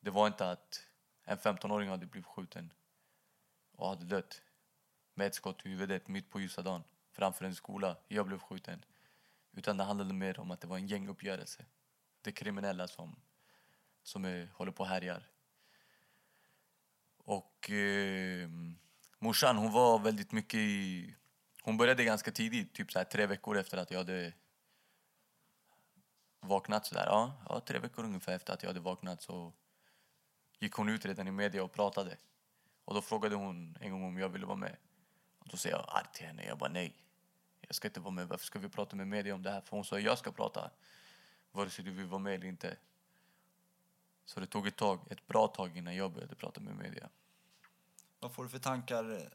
[0.01, 0.87] Det var inte att
[1.25, 2.73] en 15-åring hade blivit skjuten
[3.73, 4.43] och hade dött
[5.15, 7.97] med ett skott i huvudet mitt på ljusa dagen framför en skola.
[8.09, 8.85] Jag blev skjuten.
[9.53, 11.65] Utan det handlade mer om att det var en gänguppgörelse.
[12.23, 13.17] Det är kriminella som,
[14.03, 15.31] som är, håller på och härjar.
[17.17, 18.49] Och eh,
[19.19, 21.15] morsan hon var väldigt mycket i...
[21.63, 24.33] Hon började ganska tidigt, typ så här tre veckor efter att jag hade
[26.49, 26.87] vaknat.
[26.87, 27.07] sådär.
[27.07, 29.53] Ja, ja, tre veckor ungefär efter att jag hade vaknat så
[30.59, 32.17] gick hon ut redan i media och pratade.
[32.85, 34.77] Och då frågade hon en gång om jag ville vara med.
[35.39, 36.97] Och då säger jag arg till henne, jag bara nej.
[37.61, 39.61] Jag ska inte vara med, varför ska vi prata med media om det här?
[39.61, 40.71] För hon sa jag ska prata,
[41.53, 42.77] vare sig du vill vara med eller inte.
[44.25, 47.09] Så det tog ett tag, ett bra tag innan jag började prata med media.
[48.19, 49.31] Vad får du för tankar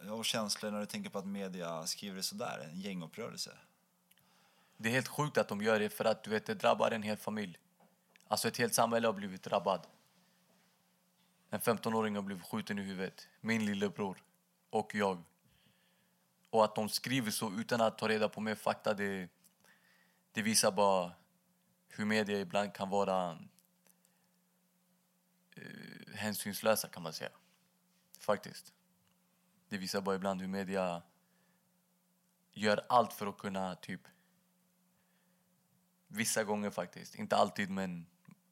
[0.00, 3.58] eh, och känslor när du tänker på att media skriver det sådär, en gängupprörelse?
[4.84, 7.02] Det är helt sjukt att de gör det för att du vet, det drabbar en
[7.02, 7.58] hel familj.
[8.28, 9.86] Alltså ett helt samhälle har blivit drabbad.
[11.50, 13.28] En 15-åring har blivit skjuten i huvudet.
[13.40, 14.22] Min lillebror
[14.70, 15.22] och jag.
[16.50, 19.28] Och att de skriver så utan att ta reda på mer fakta, det,
[20.32, 21.12] det visar bara
[21.88, 23.38] hur media ibland kan vara
[25.56, 27.30] eh, hänsynslösa kan man säga.
[28.18, 28.72] Faktiskt.
[29.68, 31.02] Det visar bara ibland hur media
[32.52, 34.00] gör allt för att kunna typ
[36.14, 38.06] Vissa gånger faktiskt, inte alltid men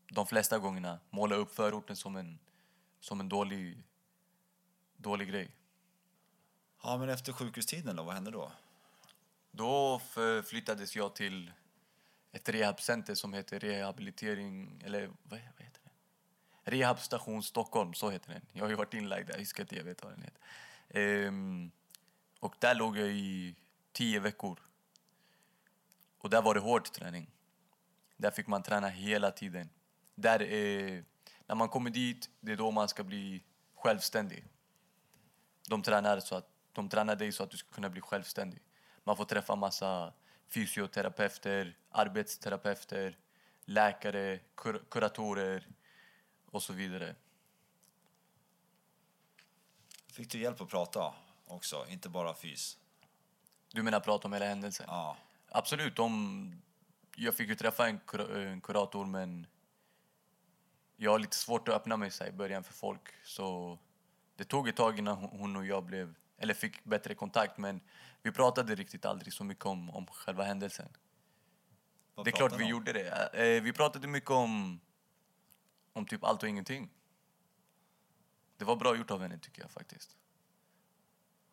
[0.09, 2.38] de flesta gångerna måla upp förorten som en,
[3.01, 3.83] som en dålig,
[4.96, 5.57] dålig grej.
[6.83, 8.53] Ja, men efter sjukhustiden då, vad hände då?
[9.51, 10.01] Då
[10.44, 11.53] flyttades jag till
[12.33, 15.90] ett rehabcenter som heter rehabilitering, eller vad, vad heter det?
[16.70, 18.42] Rehabstation Stockholm, så heter den.
[18.53, 20.40] Jag har ju varit inlagd där, jag ska inte jag vet vad den heter.
[20.88, 21.70] Ehm,
[22.40, 23.57] och där låg jag i
[23.92, 24.61] tio veckor.
[26.18, 27.31] Och där var det hård träning.
[28.22, 29.68] Där fick man träna hela tiden.
[30.14, 31.04] Där är,
[31.46, 34.44] när man kommer dit, det är då man ska bli självständig.
[35.68, 38.62] De tränar, så att, de tränar dig så att du ska kunna bli självständig.
[39.04, 40.12] Man får träffa massa
[40.48, 43.16] fysioterapeuter, arbetsterapeuter,
[43.64, 45.68] läkare, kur kuratorer
[46.46, 47.14] och så vidare.
[50.12, 51.14] Fick du hjälp att prata
[51.46, 52.78] också, inte bara fys?
[53.72, 54.87] Du menar prata om hela händelsen?
[54.88, 55.16] Ja.
[55.48, 55.96] Absolut.
[55.96, 56.62] De,
[57.16, 59.46] jag fick ju träffa en, kur en kurator men
[60.96, 63.09] jag har lite svårt att öppna mig i början för folk.
[63.25, 63.79] Så
[64.37, 67.81] det tog ett tag innan hon och jag blev, eller fick bättre kontakt men
[68.22, 70.88] vi pratade riktigt aldrig så mycket om, om själva händelsen.
[72.14, 72.70] Vad det är klart vi om?
[72.70, 73.09] gjorde det.
[73.33, 74.81] Eh, Vi pratade mycket om,
[75.92, 76.90] om typ allt och ingenting.
[78.57, 80.16] Det var bra gjort av henne tycker jag faktiskt.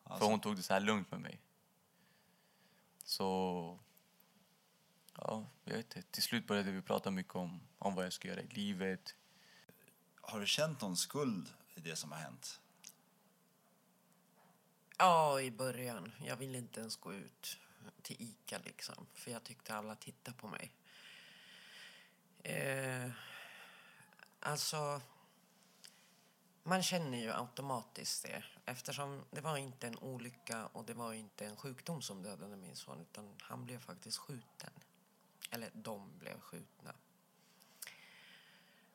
[0.04, 1.40] Alltså, För hon tog det så här lugnt med mig.
[3.04, 3.78] Så...
[5.22, 6.10] Ja, jag vet inte.
[6.10, 9.14] Till slut började vi prata mycket om, om vad jag ska göra i livet.
[10.20, 12.60] Har du känt någon skuld i det som har hänt?
[14.98, 16.12] Ja, i början.
[16.24, 17.58] Jag ville inte ens gå ut
[18.02, 19.06] till Ica liksom.
[19.14, 20.72] För jag tyckte alla tittade på mig.
[22.42, 23.10] Eh,
[24.40, 25.00] alltså...
[26.62, 28.44] Man känner ju automatiskt det.
[28.64, 32.76] Eftersom det var inte en olycka och det var inte en sjukdom som dödade min
[32.76, 33.00] son.
[33.00, 34.70] Utan han blev faktiskt skjuten.
[35.50, 36.94] Eller de blev skjutna.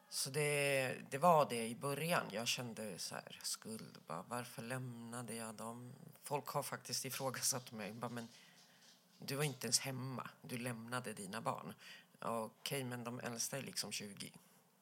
[0.09, 2.25] Så det, det var det i början.
[2.31, 3.97] Jag kände så här, skuld.
[4.07, 5.93] Bara, varför lämnade jag dem?
[6.23, 7.93] Folk har faktiskt ifrågasatt mig.
[7.93, 8.27] Bara, men
[9.19, 10.29] du var inte ens hemma.
[10.41, 11.73] Du lämnade dina barn.
[12.19, 14.31] Okej, men de äldsta är liksom 20,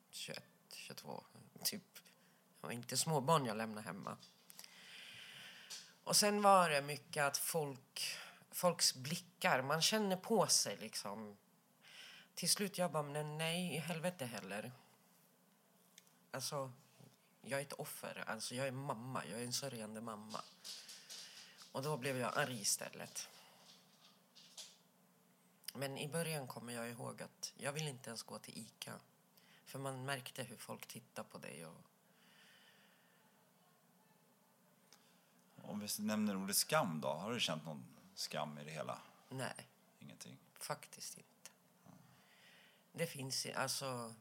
[0.09, 1.23] 21, 22.
[1.63, 1.95] Typ.
[2.61, 4.17] Det var inte småbarn jag lämnade hemma.
[6.03, 8.17] Och sen var det mycket att folk,
[8.51, 11.37] folks blickar, man känner på sig liksom.
[12.35, 14.71] Till slut jag bara, men nej i helvete heller.
[16.31, 16.71] Alltså,
[17.41, 18.23] jag är ett offer.
[18.27, 19.25] Alltså, jag är mamma.
[19.25, 20.41] Jag är en sörjande mamma.
[21.71, 23.29] Och då blev jag arg istället.
[25.73, 28.99] Men i början kommer jag ihåg att jag vill inte ens gå till Ica.
[29.65, 31.65] För man märkte hur folk tittade på dig.
[31.65, 31.81] Och,
[35.61, 39.01] Om vi nämner ordet skam då, har du känt någon skam i det hela?
[39.29, 39.67] nej,
[39.99, 40.37] Ingenting.
[40.59, 41.29] faktiskt inte.
[42.93, 44.15] Det finns alltså...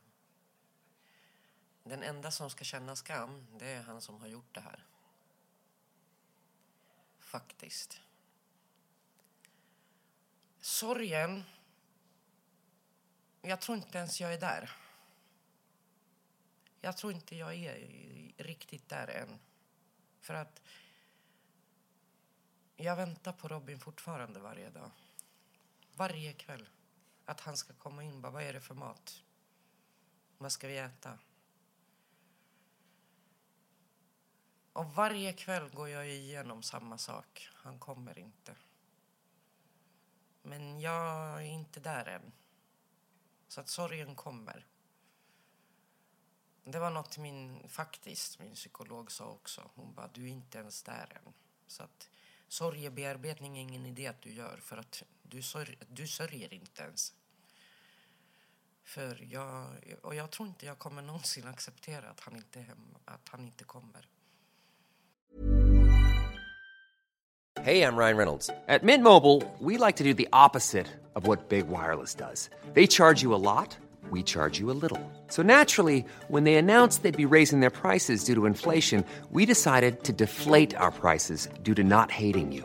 [1.84, 4.86] Den enda som ska känna skam, det är han som har gjort det här.
[7.18, 8.00] Faktiskt.
[10.60, 11.44] Sorgen...
[13.42, 14.70] Jag tror inte ens jag är där.
[16.80, 17.74] Jag tror inte jag är
[18.36, 19.38] riktigt där än.
[20.20, 20.62] För att
[22.76, 24.90] jag väntar på Robin fortfarande varje dag.
[25.94, 26.68] Varje kväll.
[27.24, 28.20] Att han ska komma in.
[28.20, 29.22] Bara, vad är det för mat?
[30.38, 31.18] Vad ska vi äta?
[34.72, 37.48] Och varje kväll går jag igenom samma sak.
[37.54, 38.56] Han kommer inte.
[40.42, 42.32] Men jag är inte där än.
[43.48, 44.66] Så att sorgen kommer.
[46.64, 49.70] Det var något min, faktiskt, min psykolog sa också.
[49.74, 51.32] Hon bara, du är inte ens där än.
[51.66, 52.10] Så att
[52.48, 55.02] sorgebearbetning är ingen idé att du gör för att
[55.32, 57.12] du, sörj, du sörjer inte ens.
[58.84, 59.66] För jag,
[60.02, 63.64] och jag tror inte jag kommer någonsin acceptera att han inte hemma, att han inte
[63.64, 64.08] kommer.
[67.60, 68.50] Hey, I'm Ryan Reynolds.
[68.68, 72.50] At Mint Mobile, we like to do the opposite of what Big Wireless does.
[72.74, 73.76] They charge you a lot,
[74.10, 74.98] we charge you a little.
[75.28, 80.02] So naturally, when they announced they'd be raising their prices due to inflation, we decided
[80.04, 82.64] to deflate our prices due to not hating you.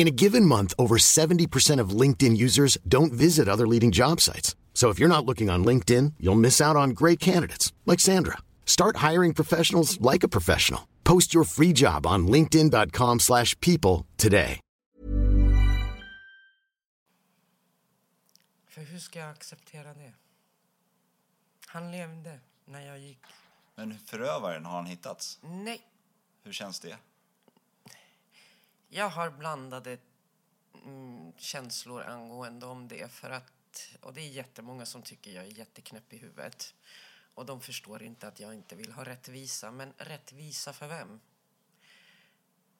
[0.00, 4.56] In a given month, over 70% of LinkedIn users don't visit other leading job sites.
[4.72, 8.38] So if you're not looking on LinkedIn, you'll miss out on great candidates like Sandra.
[8.64, 10.88] Start hiring professionals like a professional.
[11.04, 14.60] Post your free job on linkedin.com/people slash people today.
[18.68, 20.12] För hur ska jag acceptera det?
[21.66, 23.20] Han levde när jag gick.
[23.76, 25.38] Men förövaren, har han hittats?
[25.42, 25.80] Nej,
[26.44, 26.96] Hur känns det?
[28.92, 29.98] Jag har blandade
[30.74, 33.12] mm, känslor angående om det.
[33.12, 36.74] För att, och det är jättemånga som tycker jag är jätteknäpp i huvudet.
[37.34, 39.70] Och de förstår inte att jag inte vill ha rättvisa.
[39.70, 41.20] Men rättvisa för vem?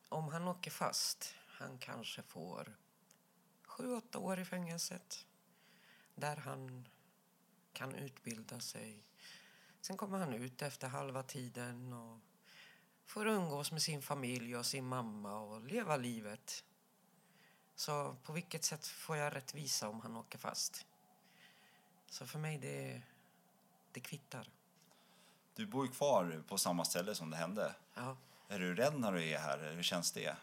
[0.08, 2.76] Om han åker fast, han kanske får
[3.62, 5.26] sju, åtta år i fängelset.
[6.14, 6.88] Där han
[7.72, 9.04] kan utbilda sig.
[9.80, 12.18] Sen kommer han ut efter halva tiden och
[13.10, 16.64] får umgås med sin familj och sin mamma och leva livet.
[17.74, 20.86] Så på vilket sätt får jag rättvisa om han åker fast?
[22.10, 23.02] Så för mig det,
[23.92, 24.48] det kvittar.
[25.54, 27.74] Du bor ju kvar på samma ställe som det hände.
[27.94, 28.16] Ja.
[28.48, 29.72] Är du rädd när du är här?
[29.74, 30.36] Hur känns det?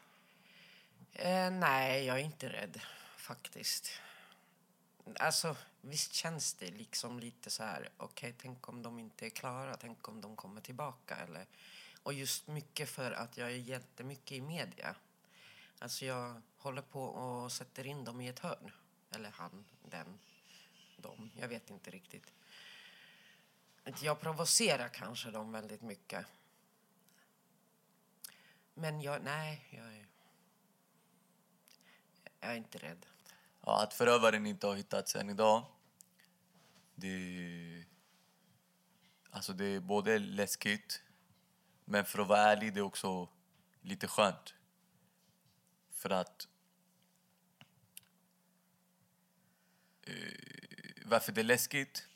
[1.13, 2.81] Eh, nej, jag är inte rädd
[3.17, 3.91] faktiskt.
[5.19, 9.77] Alltså, visst känns det liksom lite så här, okej, tänk om de inte är klara,
[9.77, 11.45] tänk om de kommer tillbaka eller...
[12.07, 14.95] Och just mycket för att jag är jättemycket i media.
[15.79, 18.71] Alltså jag håller på och sätter in dem i ett hörn.
[19.11, 20.19] Eller han, den,
[20.97, 22.33] dem, jag vet inte riktigt.
[24.01, 26.25] Jag provocerar kanske dem väldigt mycket.
[28.73, 30.07] Men jag, nej, jag är...
[32.39, 33.05] Jag är inte rädd.
[33.65, 35.65] Ja, att förövaren inte har hittats än idag,
[36.95, 37.85] det...
[39.29, 41.01] Alltså det är både läskigt,
[41.89, 43.29] men för att vara ärlig, det är också
[43.81, 44.53] lite skönt.
[45.89, 46.47] För att...
[50.01, 50.13] Eh,
[51.05, 52.07] varför det är läskigt?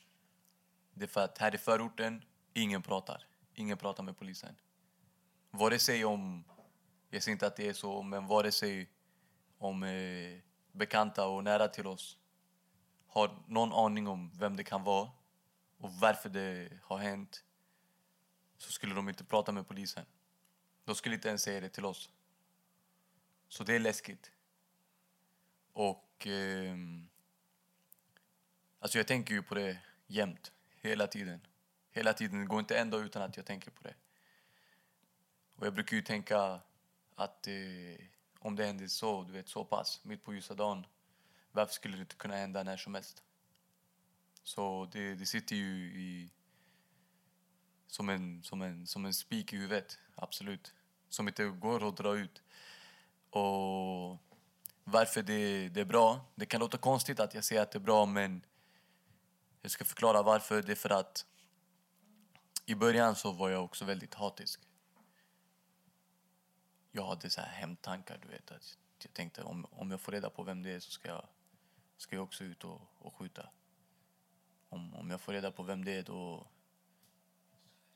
[0.93, 3.27] Det är för att här i förorten, ingen pratar.
[3.53, 4.55] Ingen pratar med polisen.
[5.51, 6.43] Vare sig om...
[7.09, 8.89] Jag säger inte att det är så, men vare sig
[9.57, 10.39] om eh,
[10.71, 12.17] bekanta och nära till oss
[13.07, 15.11] har någon aning om vem det kan vara
[15.77, 17.43] och varför det har hänt
[18.61, 20.05] så skulle de inte prata med polisen.
[20.85, 22.09] De skulle inte ens säga det till oss.
[23.47, 24.31] Så det är läskigt.
[25.73, 26.27] Och...
[26.27, 26.75] Eh,
[28.79, 30.51] alltså jag tänker ju på det jämt,
[30.81, 31.41] hela tiden.
[31.91, 33.95] Hela tiden, det går inte en dag utan att jag tänker på det.
[35.55, 36.59] Och jag brukar ju tänka
[37.15, 38.05] att eh,
[38.39, 40.85] om det händer så, du vet, så pass, mitt på ljusa dagen,
[41.51, 43.23] varför skulle det inte kunna hända när som helst?
[44.43, 46.29] Så det, det sitter ju i,
[47.91, 50.73] som en, som en, som en spik i huvudet, absolut.
[51.09, 52.41] Som inte går att dra ut.
[53.29, 54.17] Och
[54.83, 56.25] varför det, det är bra.
[56.35, 58.45] Det kan låta konstigt att jag säger att det är bra, men
[59.61, 60.61] jag ska förklara varför.
[60.61, 61.25] Det är för att
[62.65, 64.61] i början så var jag också väldigt hatisk.
[66.91, 68.51] Jag hade så här hämndtankar, du vet.
[68.51, 71.27] Att jag tänkte om, om jag får reda på vem det är så ska jag,
[71.97, 73.49] ska jag också ut och, och skjuta.
[74.69, 76.47] Om, om jag får reda på vem det är då,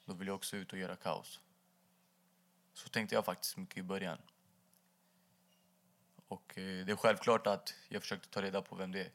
[0.05, 1.41] då vill jag också ut och göra kaos.
[2.73, 4.17] Så tänkte jag faktiskt mycket i början.
[6.27, 9.11] Och eh, det är självklart att jag försökte ta reda på vem det är.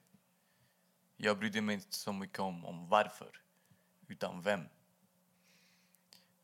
[1.16, 3.40] Jag brydde mig inte så mycket om, om varför,
[4.08, 4.68] utan vem.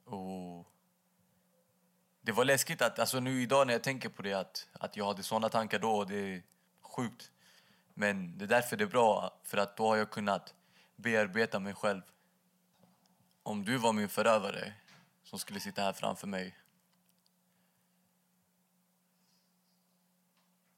[0.05, 0.72] Och
[2.20, 5.07] det var läskigt att, alltså nu idag när jag tänker på det, att, att jag
[5.07, 6.42] hade sådana tankar då, det är
[6.80, 7.30] sjukt.
[7.94, 10.55] Men det är därför det är bra, för att då har jag kunnat
[10.97, 12.03] bearbeta mig själv.
[13.47, 14.74] Om du var min förövare
[15.22, 16.59] som skulle sitta här framför mig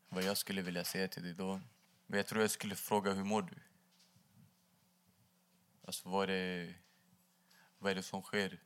[0.08, 1.60] vad jag skulle vilja säga till dig då.
[2.06, 3.54] Men jag tror jag skulle fråga hur mår du?
[5.84, 6.74] Alltså vad är det,
[7.78, 8.62] vad är det som sker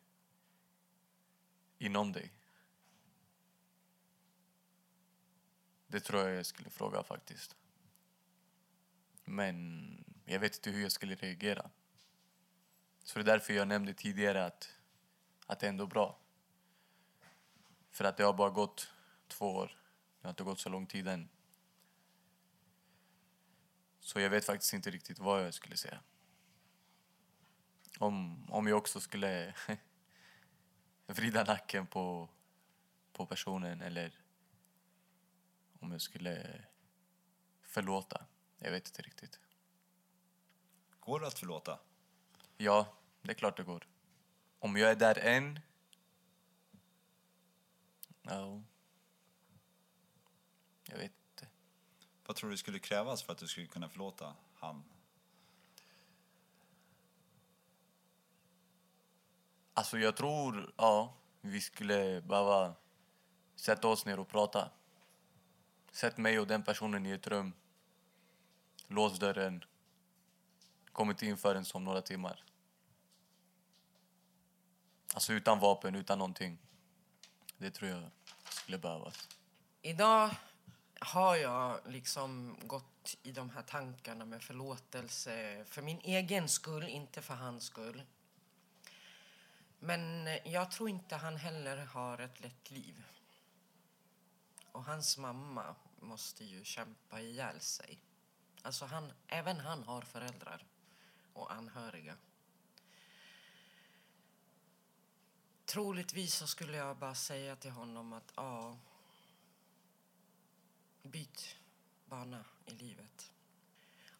[1.79, 2.33] inom dig?
[5.87, 7.57] Det tror jag jag skulle fråga faktiskt.
[9.25, 11.71] Men jag vet inte hur jag skulle reagera.
[13.03, 14.77] Så det är därför jag nämnde tidigare att,
[15.47, 16.19] att det är ändå bra.
[17.91, 18.93] För att det har bara gått
[19.29, 19.79] två år.
[20.21, 21.29] Det har inte gått så lång tid än.
[24.01, 26.01] Så jag vet faktiskt inte riktigt vad jag skulle säga.
[27.99, 29.55] Om, om jag också skulle
[31.07, 32.29] vrida nacken på,
[33.13, 34.21] på personen eller
[35.81, 36.65] om jag skulle
[37.63, 38.27] förlåta.
[38.59, 39.41] Jag vet inte riktigt.
[41.01, 41.79] Går det att förlåta?
[42.63, 42.87] Ja,
[43.23, 43.87] det är klart det går.
[44.59, 45.61] Om jag är där än...
[48.23, 48.63] Ja.
[50.85, 51.47] Jag vet inte.
[52.27, 54.85] Vad tror du skulle krävas för att du skulle kunna förlåta han?
[59.75, 62.75] Alltså jag tror, ja, vi skulle behöva
[63.57, 64.71] sätta oss ner och prata.
[65.91, 67.53] Sätt mig och den personen i ett rum.
[68.87, 69.65] Lås dörren.
[70.93, 72.45] Kom inte in förrän om några timmar.
[75.15, 76.59] Alltså utan vapen, utan någonting.
[77.59, 78.11] Det tror jag
[78.49, 79.29] skulle behövas.
[79.83, 80.31] Idag
[81.01, 87.23] har jag liksom gått i de här tankarna med förlåtelse för min egen skull, inte
[87.23, 88.03] för hans skull.
[89.79, 93.05] Men jag tror inte han heller har ett lätt liv.
[94.73, 98.03] Och hans mamma måste ju kämpa ihjäl sig.
[98.63, 100.65] Alltså han, även han har föräldrar
[101.33, 102.17] och anhöriga.
[105.73, 108.79] Troligtvis så skulle jag bara säga till honom att ja,
[111.03, 111.57] byt
[112.05, 113.33] bana i livet.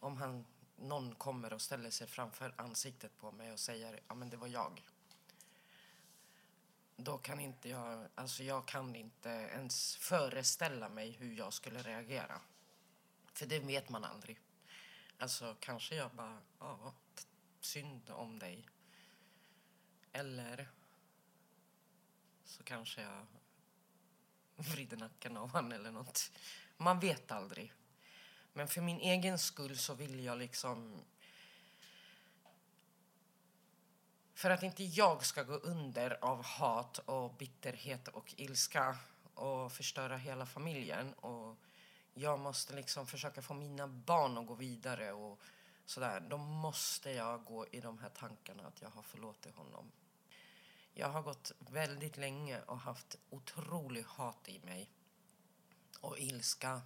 [0.01, 0.45] Om han,
[0.77, 4.47] någon kommer och ställer sig framför ansiktet på mig och säger ja men det var
[4.47, 4.83] jag.
[6.97, 12.41] Då kan inte jag, alltså jag kan inte ens föreställa mig hur jag skulle reagera.
[13.33, 14.41] För det vet man aldrig.
[15.19, 16.95] Alltså kanske jag bara, ja,
[17.61, 18.69] synd om dig.
[20.13, 20.69] Eller
[22.53, 23.27] så kanske jag
[24.57, 26.33] vrider nacken av han eller nåt.
[26.77, 27.73] Man vet aldrig.
[28.53, 31.05] Men för min egen skull så vill jag liksom...
[34.35, 38.97] För att inte jag ska gå under av hat och bitterhet och ilska
[39.35, 41.15] och förstöra hela familjen.
[41.15, 41.57] Och
[42.15, 45.41] jag måste liksom försöka få mina barn att gå vidare och
[45.85, 46.21] sådär.
[46.21, 49.93] Då måste jag gå i de här tankarna att jag har förlåtit honom.
[50.95, 54.91] Jag har gått väldigt länge och haft otrolig hat i mig.
[56.01, 56.83] Och ilska.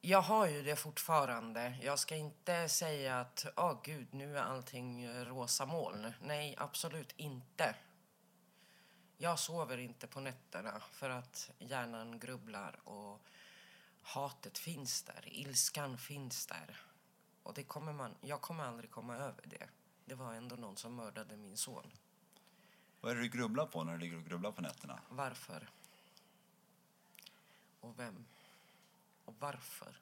[0.00, 1.78] Jag har ju det fortfarande.
[1.82, 6.12] Jag ska inte säga att åh oh, gud, nu är allting rosa moln.
[6.22, 7.74] Nej, absolut inte.
[9.16, 13.20] Jag sover inte på nätterna för att hjärnan grubblar och
[14.02, 16.80] hatet finns där, ilskan finns där.
[17.42, 19.68] Och det kommer man, jag kommer aldrig komma över det.
[20.04, 21.90] Det var ändå någon som mördade min son.
[23.00, 25.00] Vad är det du grubblar på när du ligger och grubblar på nätterna?
[25.08, 25.68] Varför?
[27.80, 28.24] Och vem?
[29.24, 29.96] Och varför?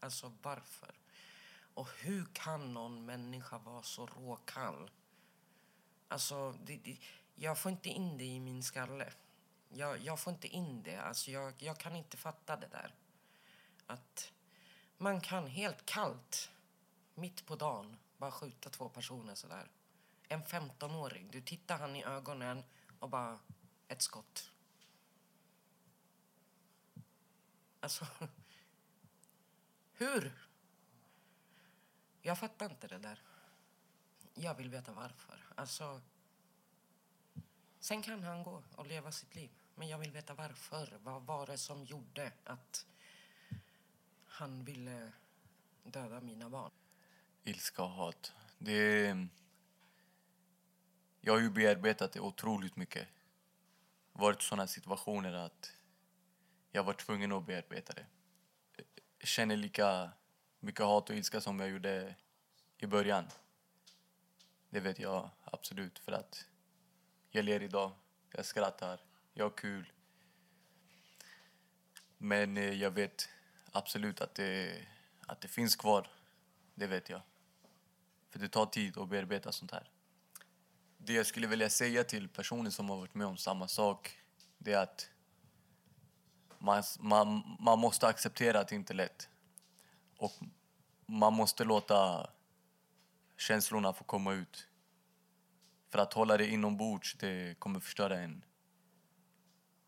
[0.00, 0.94] Alltså varför?
[1.74, 4.90] Och hur kan någon människa vara så råkall?
[6.08, 6.98] Alltså, det, det,
[7.34, 9.12] jag får inte in det i min skalle.
[9.68, 10.96] Jag, jag får inte in det.
[10.96, 12.94] Alltså, jag, jag kan inte fatta det där.
[13.86, 14.32] Att
[14.98, 16.50] man kan helt kallt,
[17.14, 19.70] mitt på dagen, bara skjuta två personer sådär.
[20.28, 21.30] En 15-åring.
[21.30, 22.64] Du tittar han i ögonen
[22.98, 23.38] och bara
[23.88, 24.52] ett skott.
[27.80, 28.06] Alltså,
[29.92, 30.48] hur?
[32.22, 33.22] Jag fattar inte det där.
[34.34, 35.46] Jag vill veta varför.
[35.54, 36.00] Alltså,
[37.80, 39.50] sen kan han gå och leva sitt liv.
[39.74, 40.98] Men jag vill veta varför.
[41.02, 42.86] Vad var det som gjorde att
[44.24, 45.12] han ville
[45.82, 46.70] döda mina barn?
[47.48, 48.32] Ilska och hat.
[48.58, 49.26] Det.
[51.20, 53.08] Jag har ju bearbetat det otroligt mycket.
[54.12, 55.72] Varit i sådana situationer att
[56.70, 58.06] jag var tvungen att bearbeta det.
[59.18, 60.10] Jag känner lika
[60.60, 62.14] mycket hat och ilska som jag gjorde
[62.78, 63.24] i början.
[64.70, 66.46] Det vet jag absolut för att
[67.30, 67.92] jag ler idag,
[68.30, 69.00] jag skrattar,
[69.32, 69.92] jag har kul.
[72.18, 73.28] Men eh, jag vet
[73.72, 74.86] absolut att det,
[75.26, 76.10] att det finns kvar.
[76.74, 77.20] Det vet jag.
[78.30, 79.90] För det tar tid att bearbeta sånt här.
[80.98, 84.18] Det jag skulle vilja säga till personer som har varit med om samma sak,
[84.58, 85.10] det är att
[86.58, 89.28] man, man, man måste acceptera att det inte är lätt.
[90.16, 90.32] Och
[91.06, 92.30] man måste låta
[93.36, 94.68] känslorna få komma ut.
[95.88, 98.44] För att hålla det inombords, det kommer förstöra en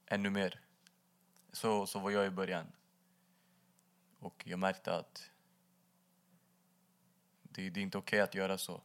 [0.07, 0.61] ännu mer.
[1.53, 2.67] Så, så var jag i början.
[4.19, 5.30] Och jag märkte att
[7.61, 8.83] det, det är inte okej okay att göra så.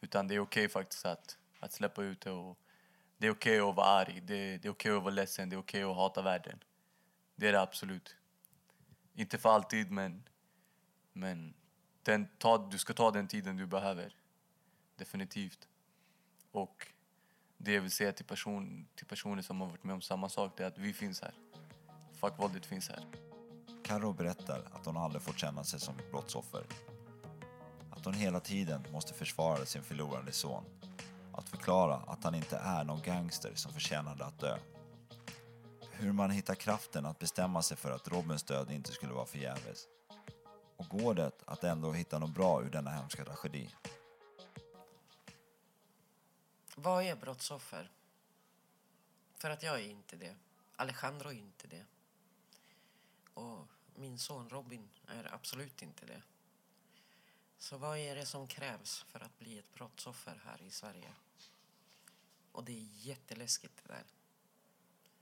[0.00, 2.30] Utan det är okej okay faktiskt att, att släppa ut det.
[2.30, 2.58] Och
[3.18, 5.56] det är okej okay att vara arg, det, det är okej att vara ledsen, det
[5.56, 6.58] är okej att hata världen.
[7.36, 8.16] Det är det absolut.
[9.14, 10.22] Inte för alltid, men,
[11.12, 11.54] men
[12.02, 14.16] den, ta, du ska ta den tiden du behöver.
[14.96, 15.68] Definitivt.
[16.50, 16.88] Och
[17.56, 20.52] det jag vill säga till, person, till personer som har varit med om samma sak,
[20.56, 21.34] det är att vi finns här.
[22.12, 23.06] Fuck våldet finns här.
[23.84, 26.64] Karo berättar att hon aldrig fått känna sig som ett brottsoffer.
[28.04, 30.64] Att hon hela tiden måste försvara sin förlorade son.
[31.32, 34.58] Att förklara att han inte är någon gangster som förtjänade att dö.
[35.90, 39.86] Hur man hittar kraften att bestämma sig för att Robins död inte skulle vara förgäves.
[40.76, 43.70] Och går det att ändå hitta något bra ur denna hemska tragedi?
[46.76, 47.90] Vad är brottsoffer?
[49.34, 50.34] För att jag är inte det.
[50.76, 51.84] Alejandro är inte det.
[53.34, 56.22] Och min son Robin är absolut inte det.
[57.64, 61.12] Så vad är det som krävs för att bli ett brottsoffer här i Sverige?
[62.52, 64.04] Och det är jätteläskigt det där.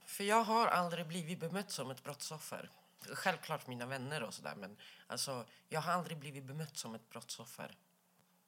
[0.05, 2.69] För jag har aldrig blivit bemött som ett brottsoffer.
[2.99, 4.77] Självklart mina vänner och sådär men
[5.07, 7.77] alltså, jag har aldrig blivit bemött som ett brottsoffer.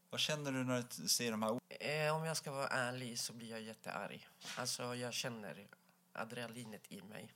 [0.09, 1.77] Vad känner du när du ser de här orden?
[1.79, 4.27] Eh, om jag ska vara ärlig så blir jag jättearg.
[4.57, 5.67] Alltså jag känner
[6.13, 7.33] adrenalinet i mig.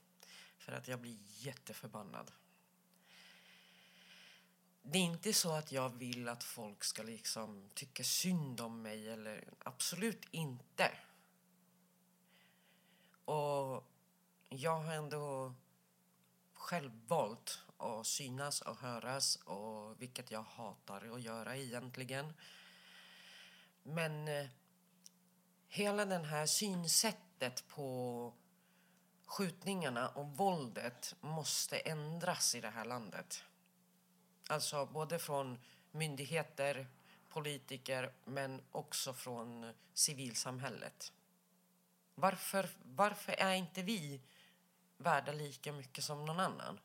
[0.58, 2.30] För att jag blir jätteförbannad.
[4.82, 9.08] Det är inte så att jag vill att folk ska liksom tycka synd om mig
[9.08, 10.90] eller absolut inte.
[13.24, 13.84] Och
[14.48, 15.54] jag har ändå
[16.54, 22.32] själv valt att synas och höras och vilket jag hatar att göra egentligen.
[23.82, 24.46] Men eh,
[25.68, 28.34] hela det här synsättet på
[29.26, 33.44] skjutningarna och våldet måste ändras i det här landet.
[34.50, 35.58] Alltså både från
[35.90, 36.88] myndigheter,
[37.28, 41.12] politiker men också från civilsamhället.
[42.14, 44.20] Varför, varför är inte vi
[44.96, 46.80] värda lika mycket som någon annan?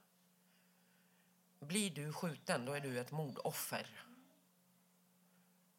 [1.59, 4.05] Blir du skjuten, då är du ett mordoffer.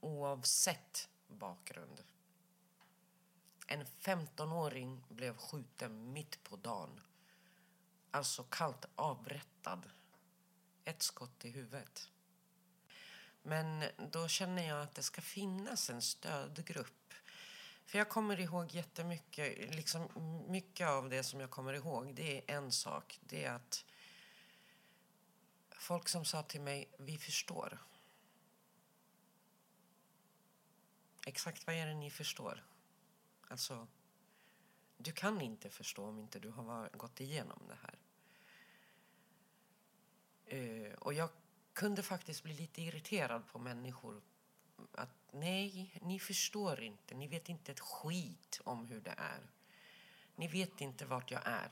[0.01, 2.03] Oavsett bakgrund.
[3.67, 7.01] En 15-åring blev skjuten mitt på dagen.
[8.11, 9.83] Alltså kallt avrättad.
[10.87, 12.11] Ett skott i huvudet.
[13.43, 17.15] Men då känner jag att det ska finnas en stödgrupp.
[17.85, 20.09] För jag kommer ihåg jättemycket, liksom
[20.49, 23.19] mycket av det som jag kommer ihåg, det är en sak.
[23.21, 23.85] Det är att
[25.71, 27.79] folk som sa till mig, vi förstår.
[31.27, 32.65] Exakt vad är det ni förstår?
[33.49, 33.89] Alltså,
[34.97, 37.99] du kan inte förstå om inte du har gått igenom det här.
[40.53, 41.29] Uh, och jag
[41.73, 44.23] kunde faktiskt bli lite irriterad på människor.
[44.93, 47.15] Att nej, ni förstår inte.
[47.15, 49.51] Ni vet inte ett skit om hur det är.
[50.37, 51.71] Ni vet inte vart jag är.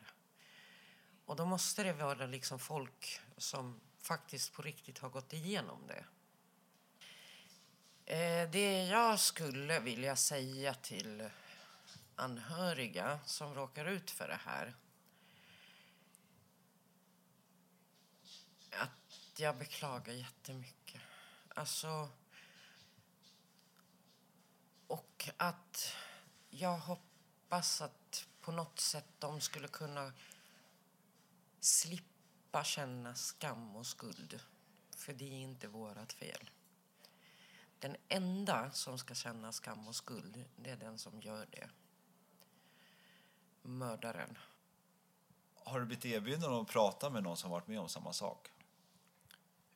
[1.25, 6.05] Och då måste det vara liksom folk som faktiskt på riktigt har gått igenom det.
[8.11, 11.31] Uh, det jag skulle vilja säga till
[12.17, 14.75] anhöriga som råkar ut för det här
[18.79, 21.01] att jag beklagar jättemycket.
[21.49, 22.09] Alltså,
[24.87, 25.93] Och att
[26.51, 30.13] jag hoppas att på något sätt de skulle kunna
[31.61, 34.41] slippa känna skam och skuld.
[34.97, 36.51] För det är inte vårt fel.
[37.79, 41.69] Den enda som ska känna skam och skuld, det är den som gör det.
[43.63, 44.39] Mördaren.
[45.55, 48.51] Har du blivit erbjuden att prata med någon som varit med om samma sak?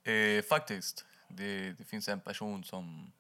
[0.09, 1.05] Eh, faktiskt.
[1.29, 3.13] Det, det finns en person som...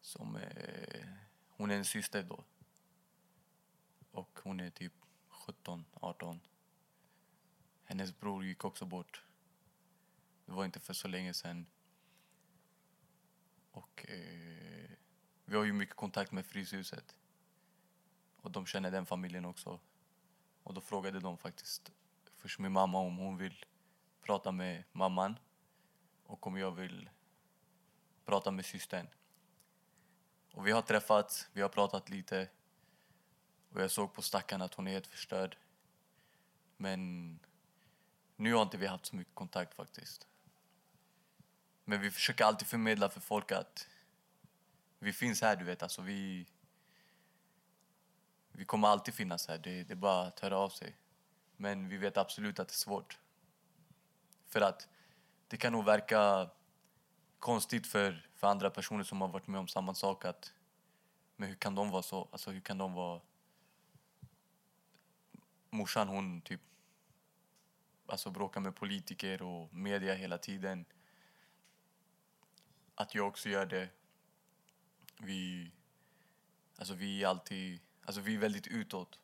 [0.00, 1.06] som eh,
[1.48, 2.44] hon är en syster då.
[4.10, 4.92] Och hon är typ
[5.28, 6.40] 17, 18.
[7.84, 9.22] Hennes bror gick också bort.
[10.46, 11.66] Det var inte för så länge sedan.
[13.70, 14.90] Och eh,
[15.44, 17.16] vi har ju mycket kontakt med Fryshuset.
[18.36, 19.80] Och de känner den familjen också.
[20.62, 21.92] Och då frågade de faktiskt
[22.36, 23.64] först min mamma om hon vill
[24.22, 25.38] prata med mamman
[26.24, 27.10] och om jag vill
[28.24, 29.08] prata med systern.
[30.52, 32.48] Och vi har träffats, vi har pratat lite
[33.72, 35.56] och jag såg på stackaren att hon är helt förstörd.
[36.76, 37.38] Men
[38.36, 40.26] nu har inte vi haft så mycket kontakt faktiskt.
[41.84, 43.88] Men vi försöker alltid förmedla för folk att
[44.98, 45.82] vi finns här, du vet.
[45.82, 46.46] Alltså vi,
[48.52, 49.58] vi kommer alltid finnas här.
[49.58, 50.96] Det, det är bara att höra av sig.
[51.56, 53.18] Men vi vet absolut att det är svårt.
[54.52, 54.88] För att
[55.48, 56.50] det kan nog verka
[57.38, 60.52] konstigt för, för andra personer som har varit med om samma sak att
[61.36, 62.28] men hur kan de vara så?
[62.32, 63.20] Alltså hur kan de vara...
[65.70, 66.60] Morsan hon typ
[68.06, 70.84] alltså bråkar med politiker och media hela tiden.
[72.94, 73.88] Att jag också gör det.
[75.18, 75.72] Vi,
[76.76, 79.20] alltså vi är alltid, alltså vi är väldigt utåt.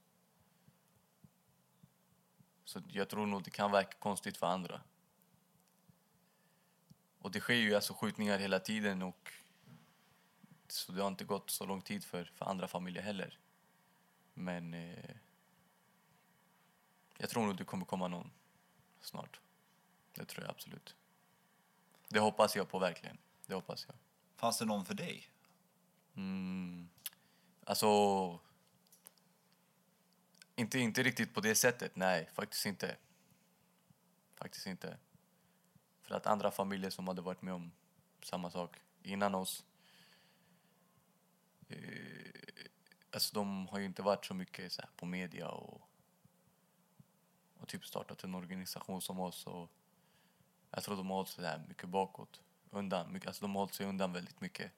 [2.64, 4.80] Så jag tror nog det kan verka konstigt för andra.
[7.18, 9.32] Och det sker ju alltså skjutningar hela tiden och
[10.68, 13.38] så det har inte gått så lång tid för, för andra familjer heller.
[14.34, 15.16] Men eh,
[17.18, 18.30] jag tror nog det kommer komma någon
[19.00, 19.40] snart.
[20.12, 20.94] Det tror jag absolut.
[22.08, 23.18] Det hoppas jag på verkligen.
[23.46, 23.96] Det hoppas jag.
[24.36, 25.30] Fanns det någon för dig?
[26.16, 26.88] Mm,
[27.64, 28.40] alltså...
[30.56, 32.28] Inte, inte riktigt på det sättet, nej.
[32.32, 32.96] Faktiskt inte.
[34.34, 34.96] Faktiskt inte.
[36.08, 37.72] För att andra familjer som hade varit med om
[38.22, 39.64] samma sak innan oss
[41.68, 41.78] eh,
[43.10, 45.88] alltså de har ju inte varit så mycket så på media och,
[47.58, 49.46] och typ startat en organisation som oss.
[49.46, 49.70] Och
[50.70, 52.42] jag tror de har hållit sig där mycket bakåt.
[52.70, 53.12] Undan.
[53.12, 54.72] Mycket, alltså de har hållit sig undan väldigt mycket.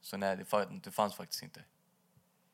[0.00, 1.64] Så nej, det, det fanns faktiskt inte.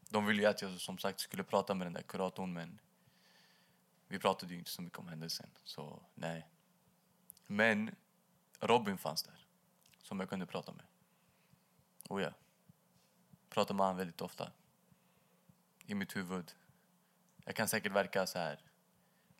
[0.08, 2.80] De ville ju att jag som sagt skulle prata med den där kuratorn men
[4.08, 5.50] vi pratade ju inte så mycket om händelsen.
[5.64, 6.46] Så nej.
[7.50, 7.94] Men
[8.60, 9.46] Robin fanns där,
[10.02, 10.84] som jag kunde prata med.
[12.08, 12.32] Och ja,
[13.48, 14.52] pratar med honom väldigt ofta.
[15.86, 16.54] I mitt huvud.
[17.44, 18.60] Jag kan säkert verka så här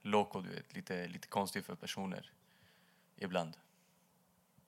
[0.03, 2.33] loco, du vet, lite, lite konstig för personer
[3.17, 3.57] ibland.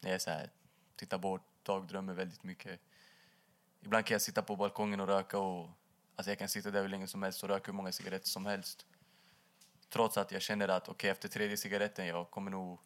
[0.01, 0.51] När jag så här,
[0.97, 2.81] tittar bort, dagdrömmer väldigt mycket.
[3.81, 5.71] Ibland kan jag sitta på balkongen och röka och
[6.17, 8.47] alltså jag kan sitta där hur länge som helst och röka hur många cigaretter som
[8.47, 8.87] helst.
[9.89, 12.81] Trots att jag känner att okej, okay, efter tredje cigaretten jag kommer nog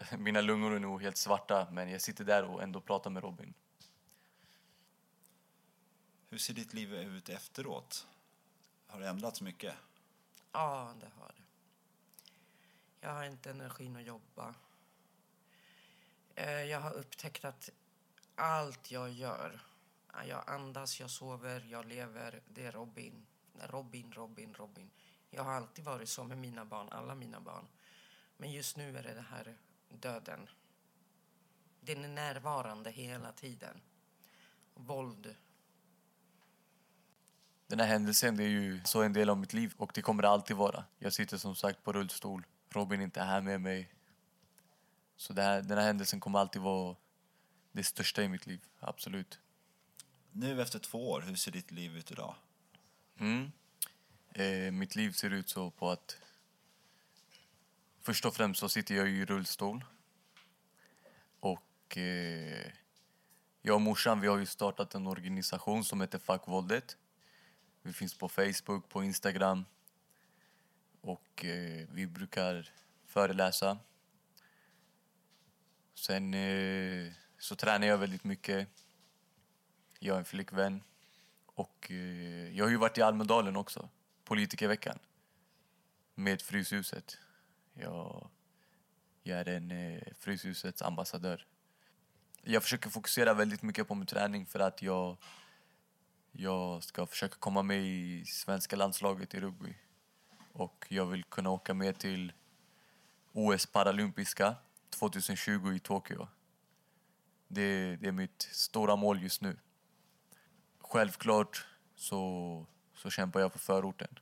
[0.18, 3.54] mina lungor är nog helt svarta, men jag sitter där och ändå pratar med Robin.
[6.28, 8.06] Hur ser ditt liv ut efteråt?
[8.86, 9.74] Har det ändrats mycket?
[10.52, 11.42] Ja, det har det.
[13.00, 14.54] Jag har inte energin att jobba.
[16.34, 17.70] Eh, jag har upptäckt att
[18.34, 19.60] allt jag gör,
[20.26, 23.26] jag andas, jag sover, jag lever, det är Robin.
[23.54, 24.90] Robin, Robin, Robin.
[25.30, 27.66] Jag har alltid varit så med mina barn, alla mina barn.
[28.36, 29.56] Men just nu är det det här
[29.90, 30.48] döden.
[31.80, 33.80] Den är närvarande hela tiden.
[34.74, 35.34] Våld.
[37.66, 40.22] Den här händelsen det är ju så en del av mitt liv och det kommer
[40.22, 40.84] det alltid vara.
[40.98, 42.46] Jag sitter som sagt på rullstol.
[42.70, 43.92] Robin är inte här med mig.
[45.16, 46.96] Så det här, den här händelsen kommer alltid vara
[47.72, 49.38] det största i mitt liv, absolut.
[50.32, 52.34] Nu efter två år, hur ser ditt liv ut idag?
[53.18, 53.52] Mm.
[54.32, 56.16] Eh, mitt liv ser ut så på att
[58.02, 59.84] Först och främst så sitter jag i rullstol.
[61.40, 62.72] Och eh,
[63.62, 66.96] jag och morsan vi har ju startat en organisation som heter Fuck våldet.
[67.82, 69.64] Vi finns på Facebook, på Instagram.
[71.00, 72.70] Och eh, vi brukar
[73.06, 73.78] föreläsa.
[75.94, 78.68] Sen eh, så tränar jag väldigt mycket.
[79.98, 80.82] Jag har en flickvän.
[81.46, 83.88] Och eh, jag har ju varit i Almedalen också,
[84.24, 84.98] politikerveckan.
[86.14, 87.18] Med Fryshuset.
[87.74, 88.30] Jag,
[89.22, 91.46] jag är en eh, Fryshusets ambassadör.
[92.42, 95.16] Jag försöker fokusera väldigt mycket på min träning för att jag,
[96.32, 99.76] jag ska försöka komma med i svenska landslaget i rugby.
[100.52, 102.32] Och jag vill kunna åka med till
[103.32, 104.56] OS Paralympiska
[104.90, 106.28] 2020 i Tokyo.
[107.48, 109.56] Det, det är mitt stora mål just nu.
[110.78, 114.18] Självklart så, så kämpar jag för förorten.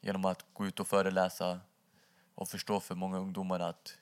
[0.00, 1.60] Genom att gå ut och föreläsa
[2.34, 3.98] och förstå för många ungdomar att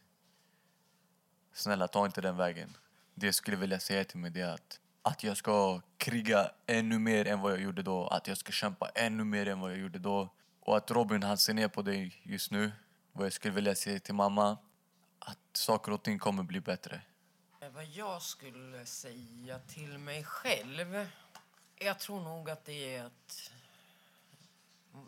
[1.53, 2.77] snälla, ta inte den vägen.
[3.15, 6.99] Det jag skulle vilja säga till mig det är att, att jag ska kriga ännu
[6.99, 8.07] mer än vad jag gjorde då.
[8.07, 10.29] Att jag ska kämpa ännu mer än vad jag gjorde då.
[10.61, 12.73] Och att Robin, han ser ner på dig just nu.
[13.13, 14.59] Vad jag skulle vilja säga till mamma,
[15.19, 17.03] att saker och ting kommer bli bättre.
[17.61, 21.07] Eh, vad jag skulle säga till mig själv...
[21.77, 23.53] Jag tror nog att det är att...
[24.95, 25.07] Mm,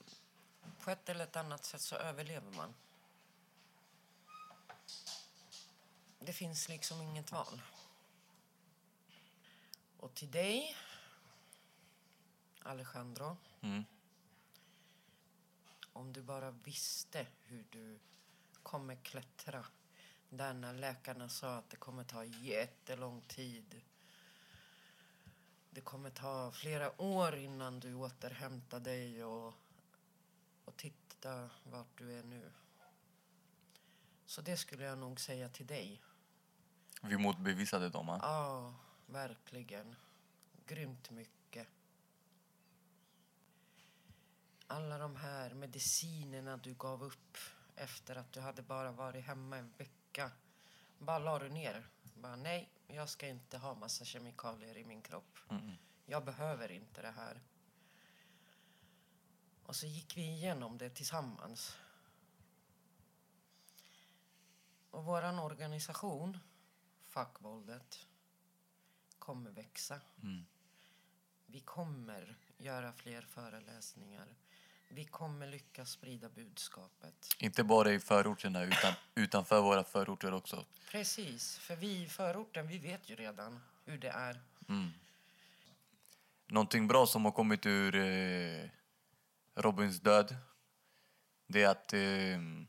[0.85, 2.75] på ett eller ett annat sätt så överlever man.
[6.27, 7.62] Det finns liksom inget val.
[9.97, 10.77] Och till dig,
[12.59, 13.37] Alejandro.
[13.61, 13.85] Mm.
[15.93, 17.99] Om du bara visste hur du
[18.62, 19.66] kommer klättra
[20.29, 23.83] där när läkarna sa att det kommer ta jättelång tid.
[25.70, 29.55] Det kommer ta flera år innan du återhämtar dig och,
[30.64, 32.53] och titta vart du är nu.
[34.27, 36.01] Så det skulle jag nog säga till dig.
[37.09, 38.19] Vi motbevisade dem.
[38.23, 38.75] Ja,
[39.07, 39.97] verkligen.
[40.67, 41.69] Grymt mycket.
[44.67, 47.37] Alla de här medicinerna du gav upp
[47.77, 50.31] efter att du hade bara varit hemma en vecka.
[50.99, 51.89] Bara la du ner.
[52.15, 55.39] Bara, nej, jag ska inte ha massa kemikalier i min kropp.
[56.07, 57.41] Jag behöver inte det här.
[59.67, 61.77] Och så gick vi igenom det tillsammans.
[64.91, 66.39] Och våran organisation,
[67.15, 68.07] Fackvåldet,
[69.19, 70.01] kommer växa.
[71.47, 74.27] Vi kommer göra fler föreläsningar.
[74.89, 77.29] Vi kommer lyckas sprida budskapet.
[77.39, 80.65] Inte bara i förorterna, utan utanför våra förorter också.
[80.91, 84.41] Precis, för vi i förorten, vi vet ju redan hur det är.
[86.47, 88.71] Någonting bra som har kommit ur eh,
[89.55, 90.37] Robins död,
[91.47, 92.67] det är att eh,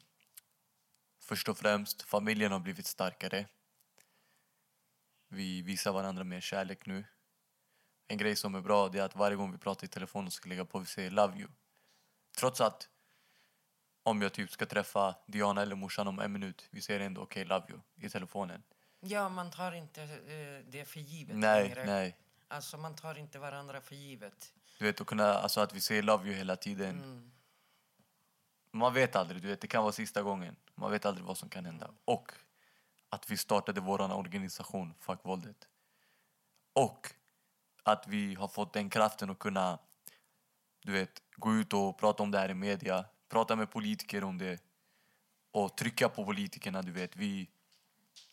[1.20, 3.46] först och främst familjen har blivit starkare.
[5.28, 7.06] Vi visar varandra mer kärlek nu.
[8.08, 10.34] En grej som är bra det är att varje gång vi pratar i telefon och
[10.34, 11.50] ska lägga på vi säger love you.
[12.38, 12.90] Trots att
[14.04, 17.46] om jag typ ska träffa Diana eller morsan om en minut, vi säger ändå okej
[17.46, 18.64] love you i telefonen.
[19.00, 21.86] Ja, man tar inte eh, det för givet Nej, längre.
[21.86, 22.18] nej.
[22.48, 24.54] Alltså, man tar inte varandra för givet.
[24.80, 27.32] Du vet, att, kunna, alltså att vi säger love you hela tiden.
[28.72, 30.56] Man vet aldrig, du vet, det kan vara sista gången.
[30.76, 31.92] Man vet aldrig vad som kan hända.
[32.06, 32.32] Och
[33.10, 35.68] att vi startade vår organisation, Fuck våldet.
[36.74, 37.14] Och
[37.84, 39.80] att vi har fått den kraften att kunna
[40.86, 43.06] du vet, gå ut och prata om det här i media.
[43.30, 44.64] Prata med politiker om det.
[45.52, 47.16] Och trycka på politikerna, du vet.
[47.16, 47.50] Vi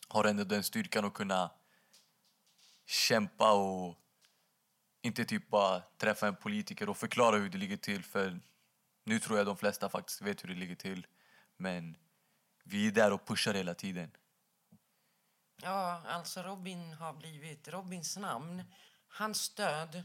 [0.07, 1.51] har ändå den styrkan att kunna
[2.85, 3.97] kämpa och
[5.01, 8.03] inte typ bara träffa en politiker och förklara hur det ligger till.
[8.03, 8.39] För
[9.03, 11.07] nu tror jag de flesta faktiskt vet hur det ligger till.
[11.57, 11.97] Men
[12.63, 14.11] vi är där och pushar hela tiden.
[15.63, 17.67] Ja, alltså Robin har blivit...
[17.67, 18.63] Robins namn,
[19.07, 20.03] hans död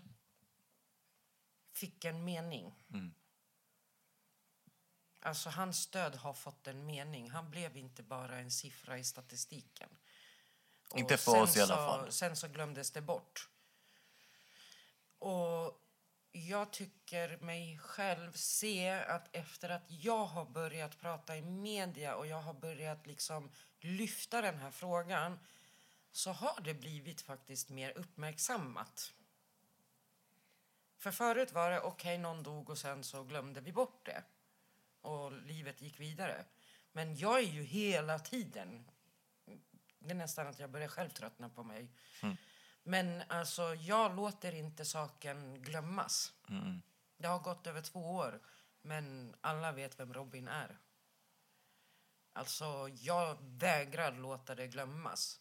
[1.73, 2.75] fick en mening.
[5.21, 7.31] Alltså hans död har fått en mening.
[7.31, 9.89] Han blev inte bara en siffra i statistiken.
[10.95, 12.13] Inte för oss i alla så, fall.
[12.13, 13.49] Sen så glömdes det bort.
[15.19, 15.88] Och
[16.49, 22.27] jag tycker mig själv se att efter att jag har börjat prata i media och
[22.27, 25.39] jag har börjat liksom lyfta den här frågan
[26.11, 29.13] så har det blivit faktiskt mer uppmärksammat.
[30.97, 34.23] För förut var det okej, någon dog och sen så glömde vi bort det.
[35.01, 36.45] Och livet gick vidare.
[36.93, 38.91] Men jag är ju hela tiden...
[39.99, 41.89] Det är nästan att jag börjar själv tröttna på mig.
[42.23, 42.37] Mm.
[42.89, 46.32] Men alltså, jag låter inte saken glömmas.
[47.16, 48.41] Det har gått över två år,
[48.82, 50.78] men alla vet vem Robin är.
[52.32, 55.41] Alltså, jag vägrar låta det glömmas.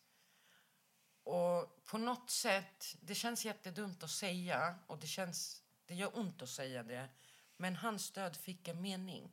[1.23, 6.41] Och på något sätt, det känns jättedumt att säga och det känns, det gör ont
[6.41, 7.09] att säga det.
[7.57, 9.31] Men hans död fick en mening.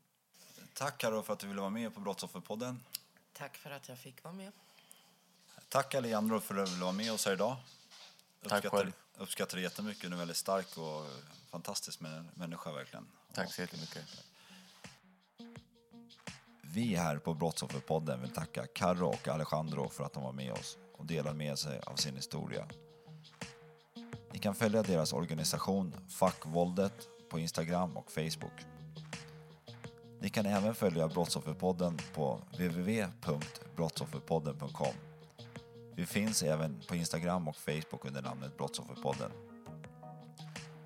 [0.75, 2.85] Tack Karo för att du ville vara med på Brottsofferpodden.
[3.33, 4.53] Tack för att jag fick vara med.
[5.69, 7.57] Tack Alejandro för att du ville vara med oss här idag.
[8.49, 8.93] Tack själv.
[9.19, 10.03] Uppskattar det jättemycket.
[10.03, 11.07] Du är en väldigt stark och
[11.51, 13.07] fantastisk män- människa verkligen.
[13.35, 14.03] Tack så jättemycket.
[16.63, 20.79] Vi här på Brottsofferpodden vill tacka Karo och Alejandro för att de var med oss.
[20.99, 22.67] och delar med sig av sin historia.
[24.33, 28.53] Ni kan följa deras organisation Fackvåldet på Instagram och Facebook.
[30.21, 34.95] Ni kan även följa Brottsofferpodden på www.brottsofferpodden.com.
[35.97, 39.31] Vi finns även på Instagram och Facebook under namnet Brottsofferpodden.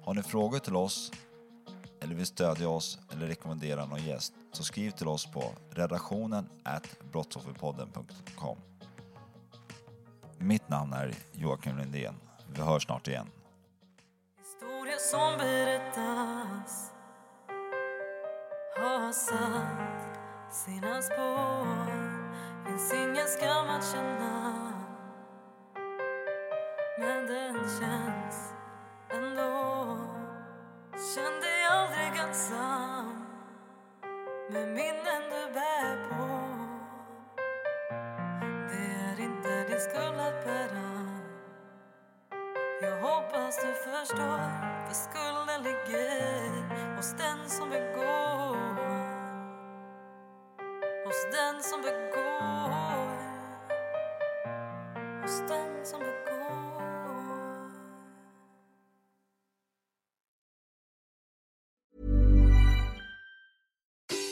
[0.05, 1.13] Har ni frågor till oss
[2.01, 6.49] eller vill stödja oss eller rekommendera någon gäst så skriv till oss på redaktionen
[7.13, 8.59] brottsofferpodden.com.
[10.39, 12.15] Mitt namn är Joakim Lindén.
[12.55, 13.27] Vi hörs snart igen.
[14.39, 16.93] Historia som berättas
[18.77, 22.09] har satt sina spår
[22.67, 24.68] Finns ingen skam att känna
[26.99, 28.53] men den känns
[29.11, 29.97] ändå
[31.15, 33.27] Känn dig aldrig ensam
[34.51, 36.29] med minnen du bär på
[38.69, 40.89] Det är inte din skuld att bära
[42.81, 44.41] jag hoppas du förstår,
[44.87, 48.57] för skulden ligger hos den som begår.
[51.05, 53.09] Hos den som begår.
[55.23, 55.68] Hos den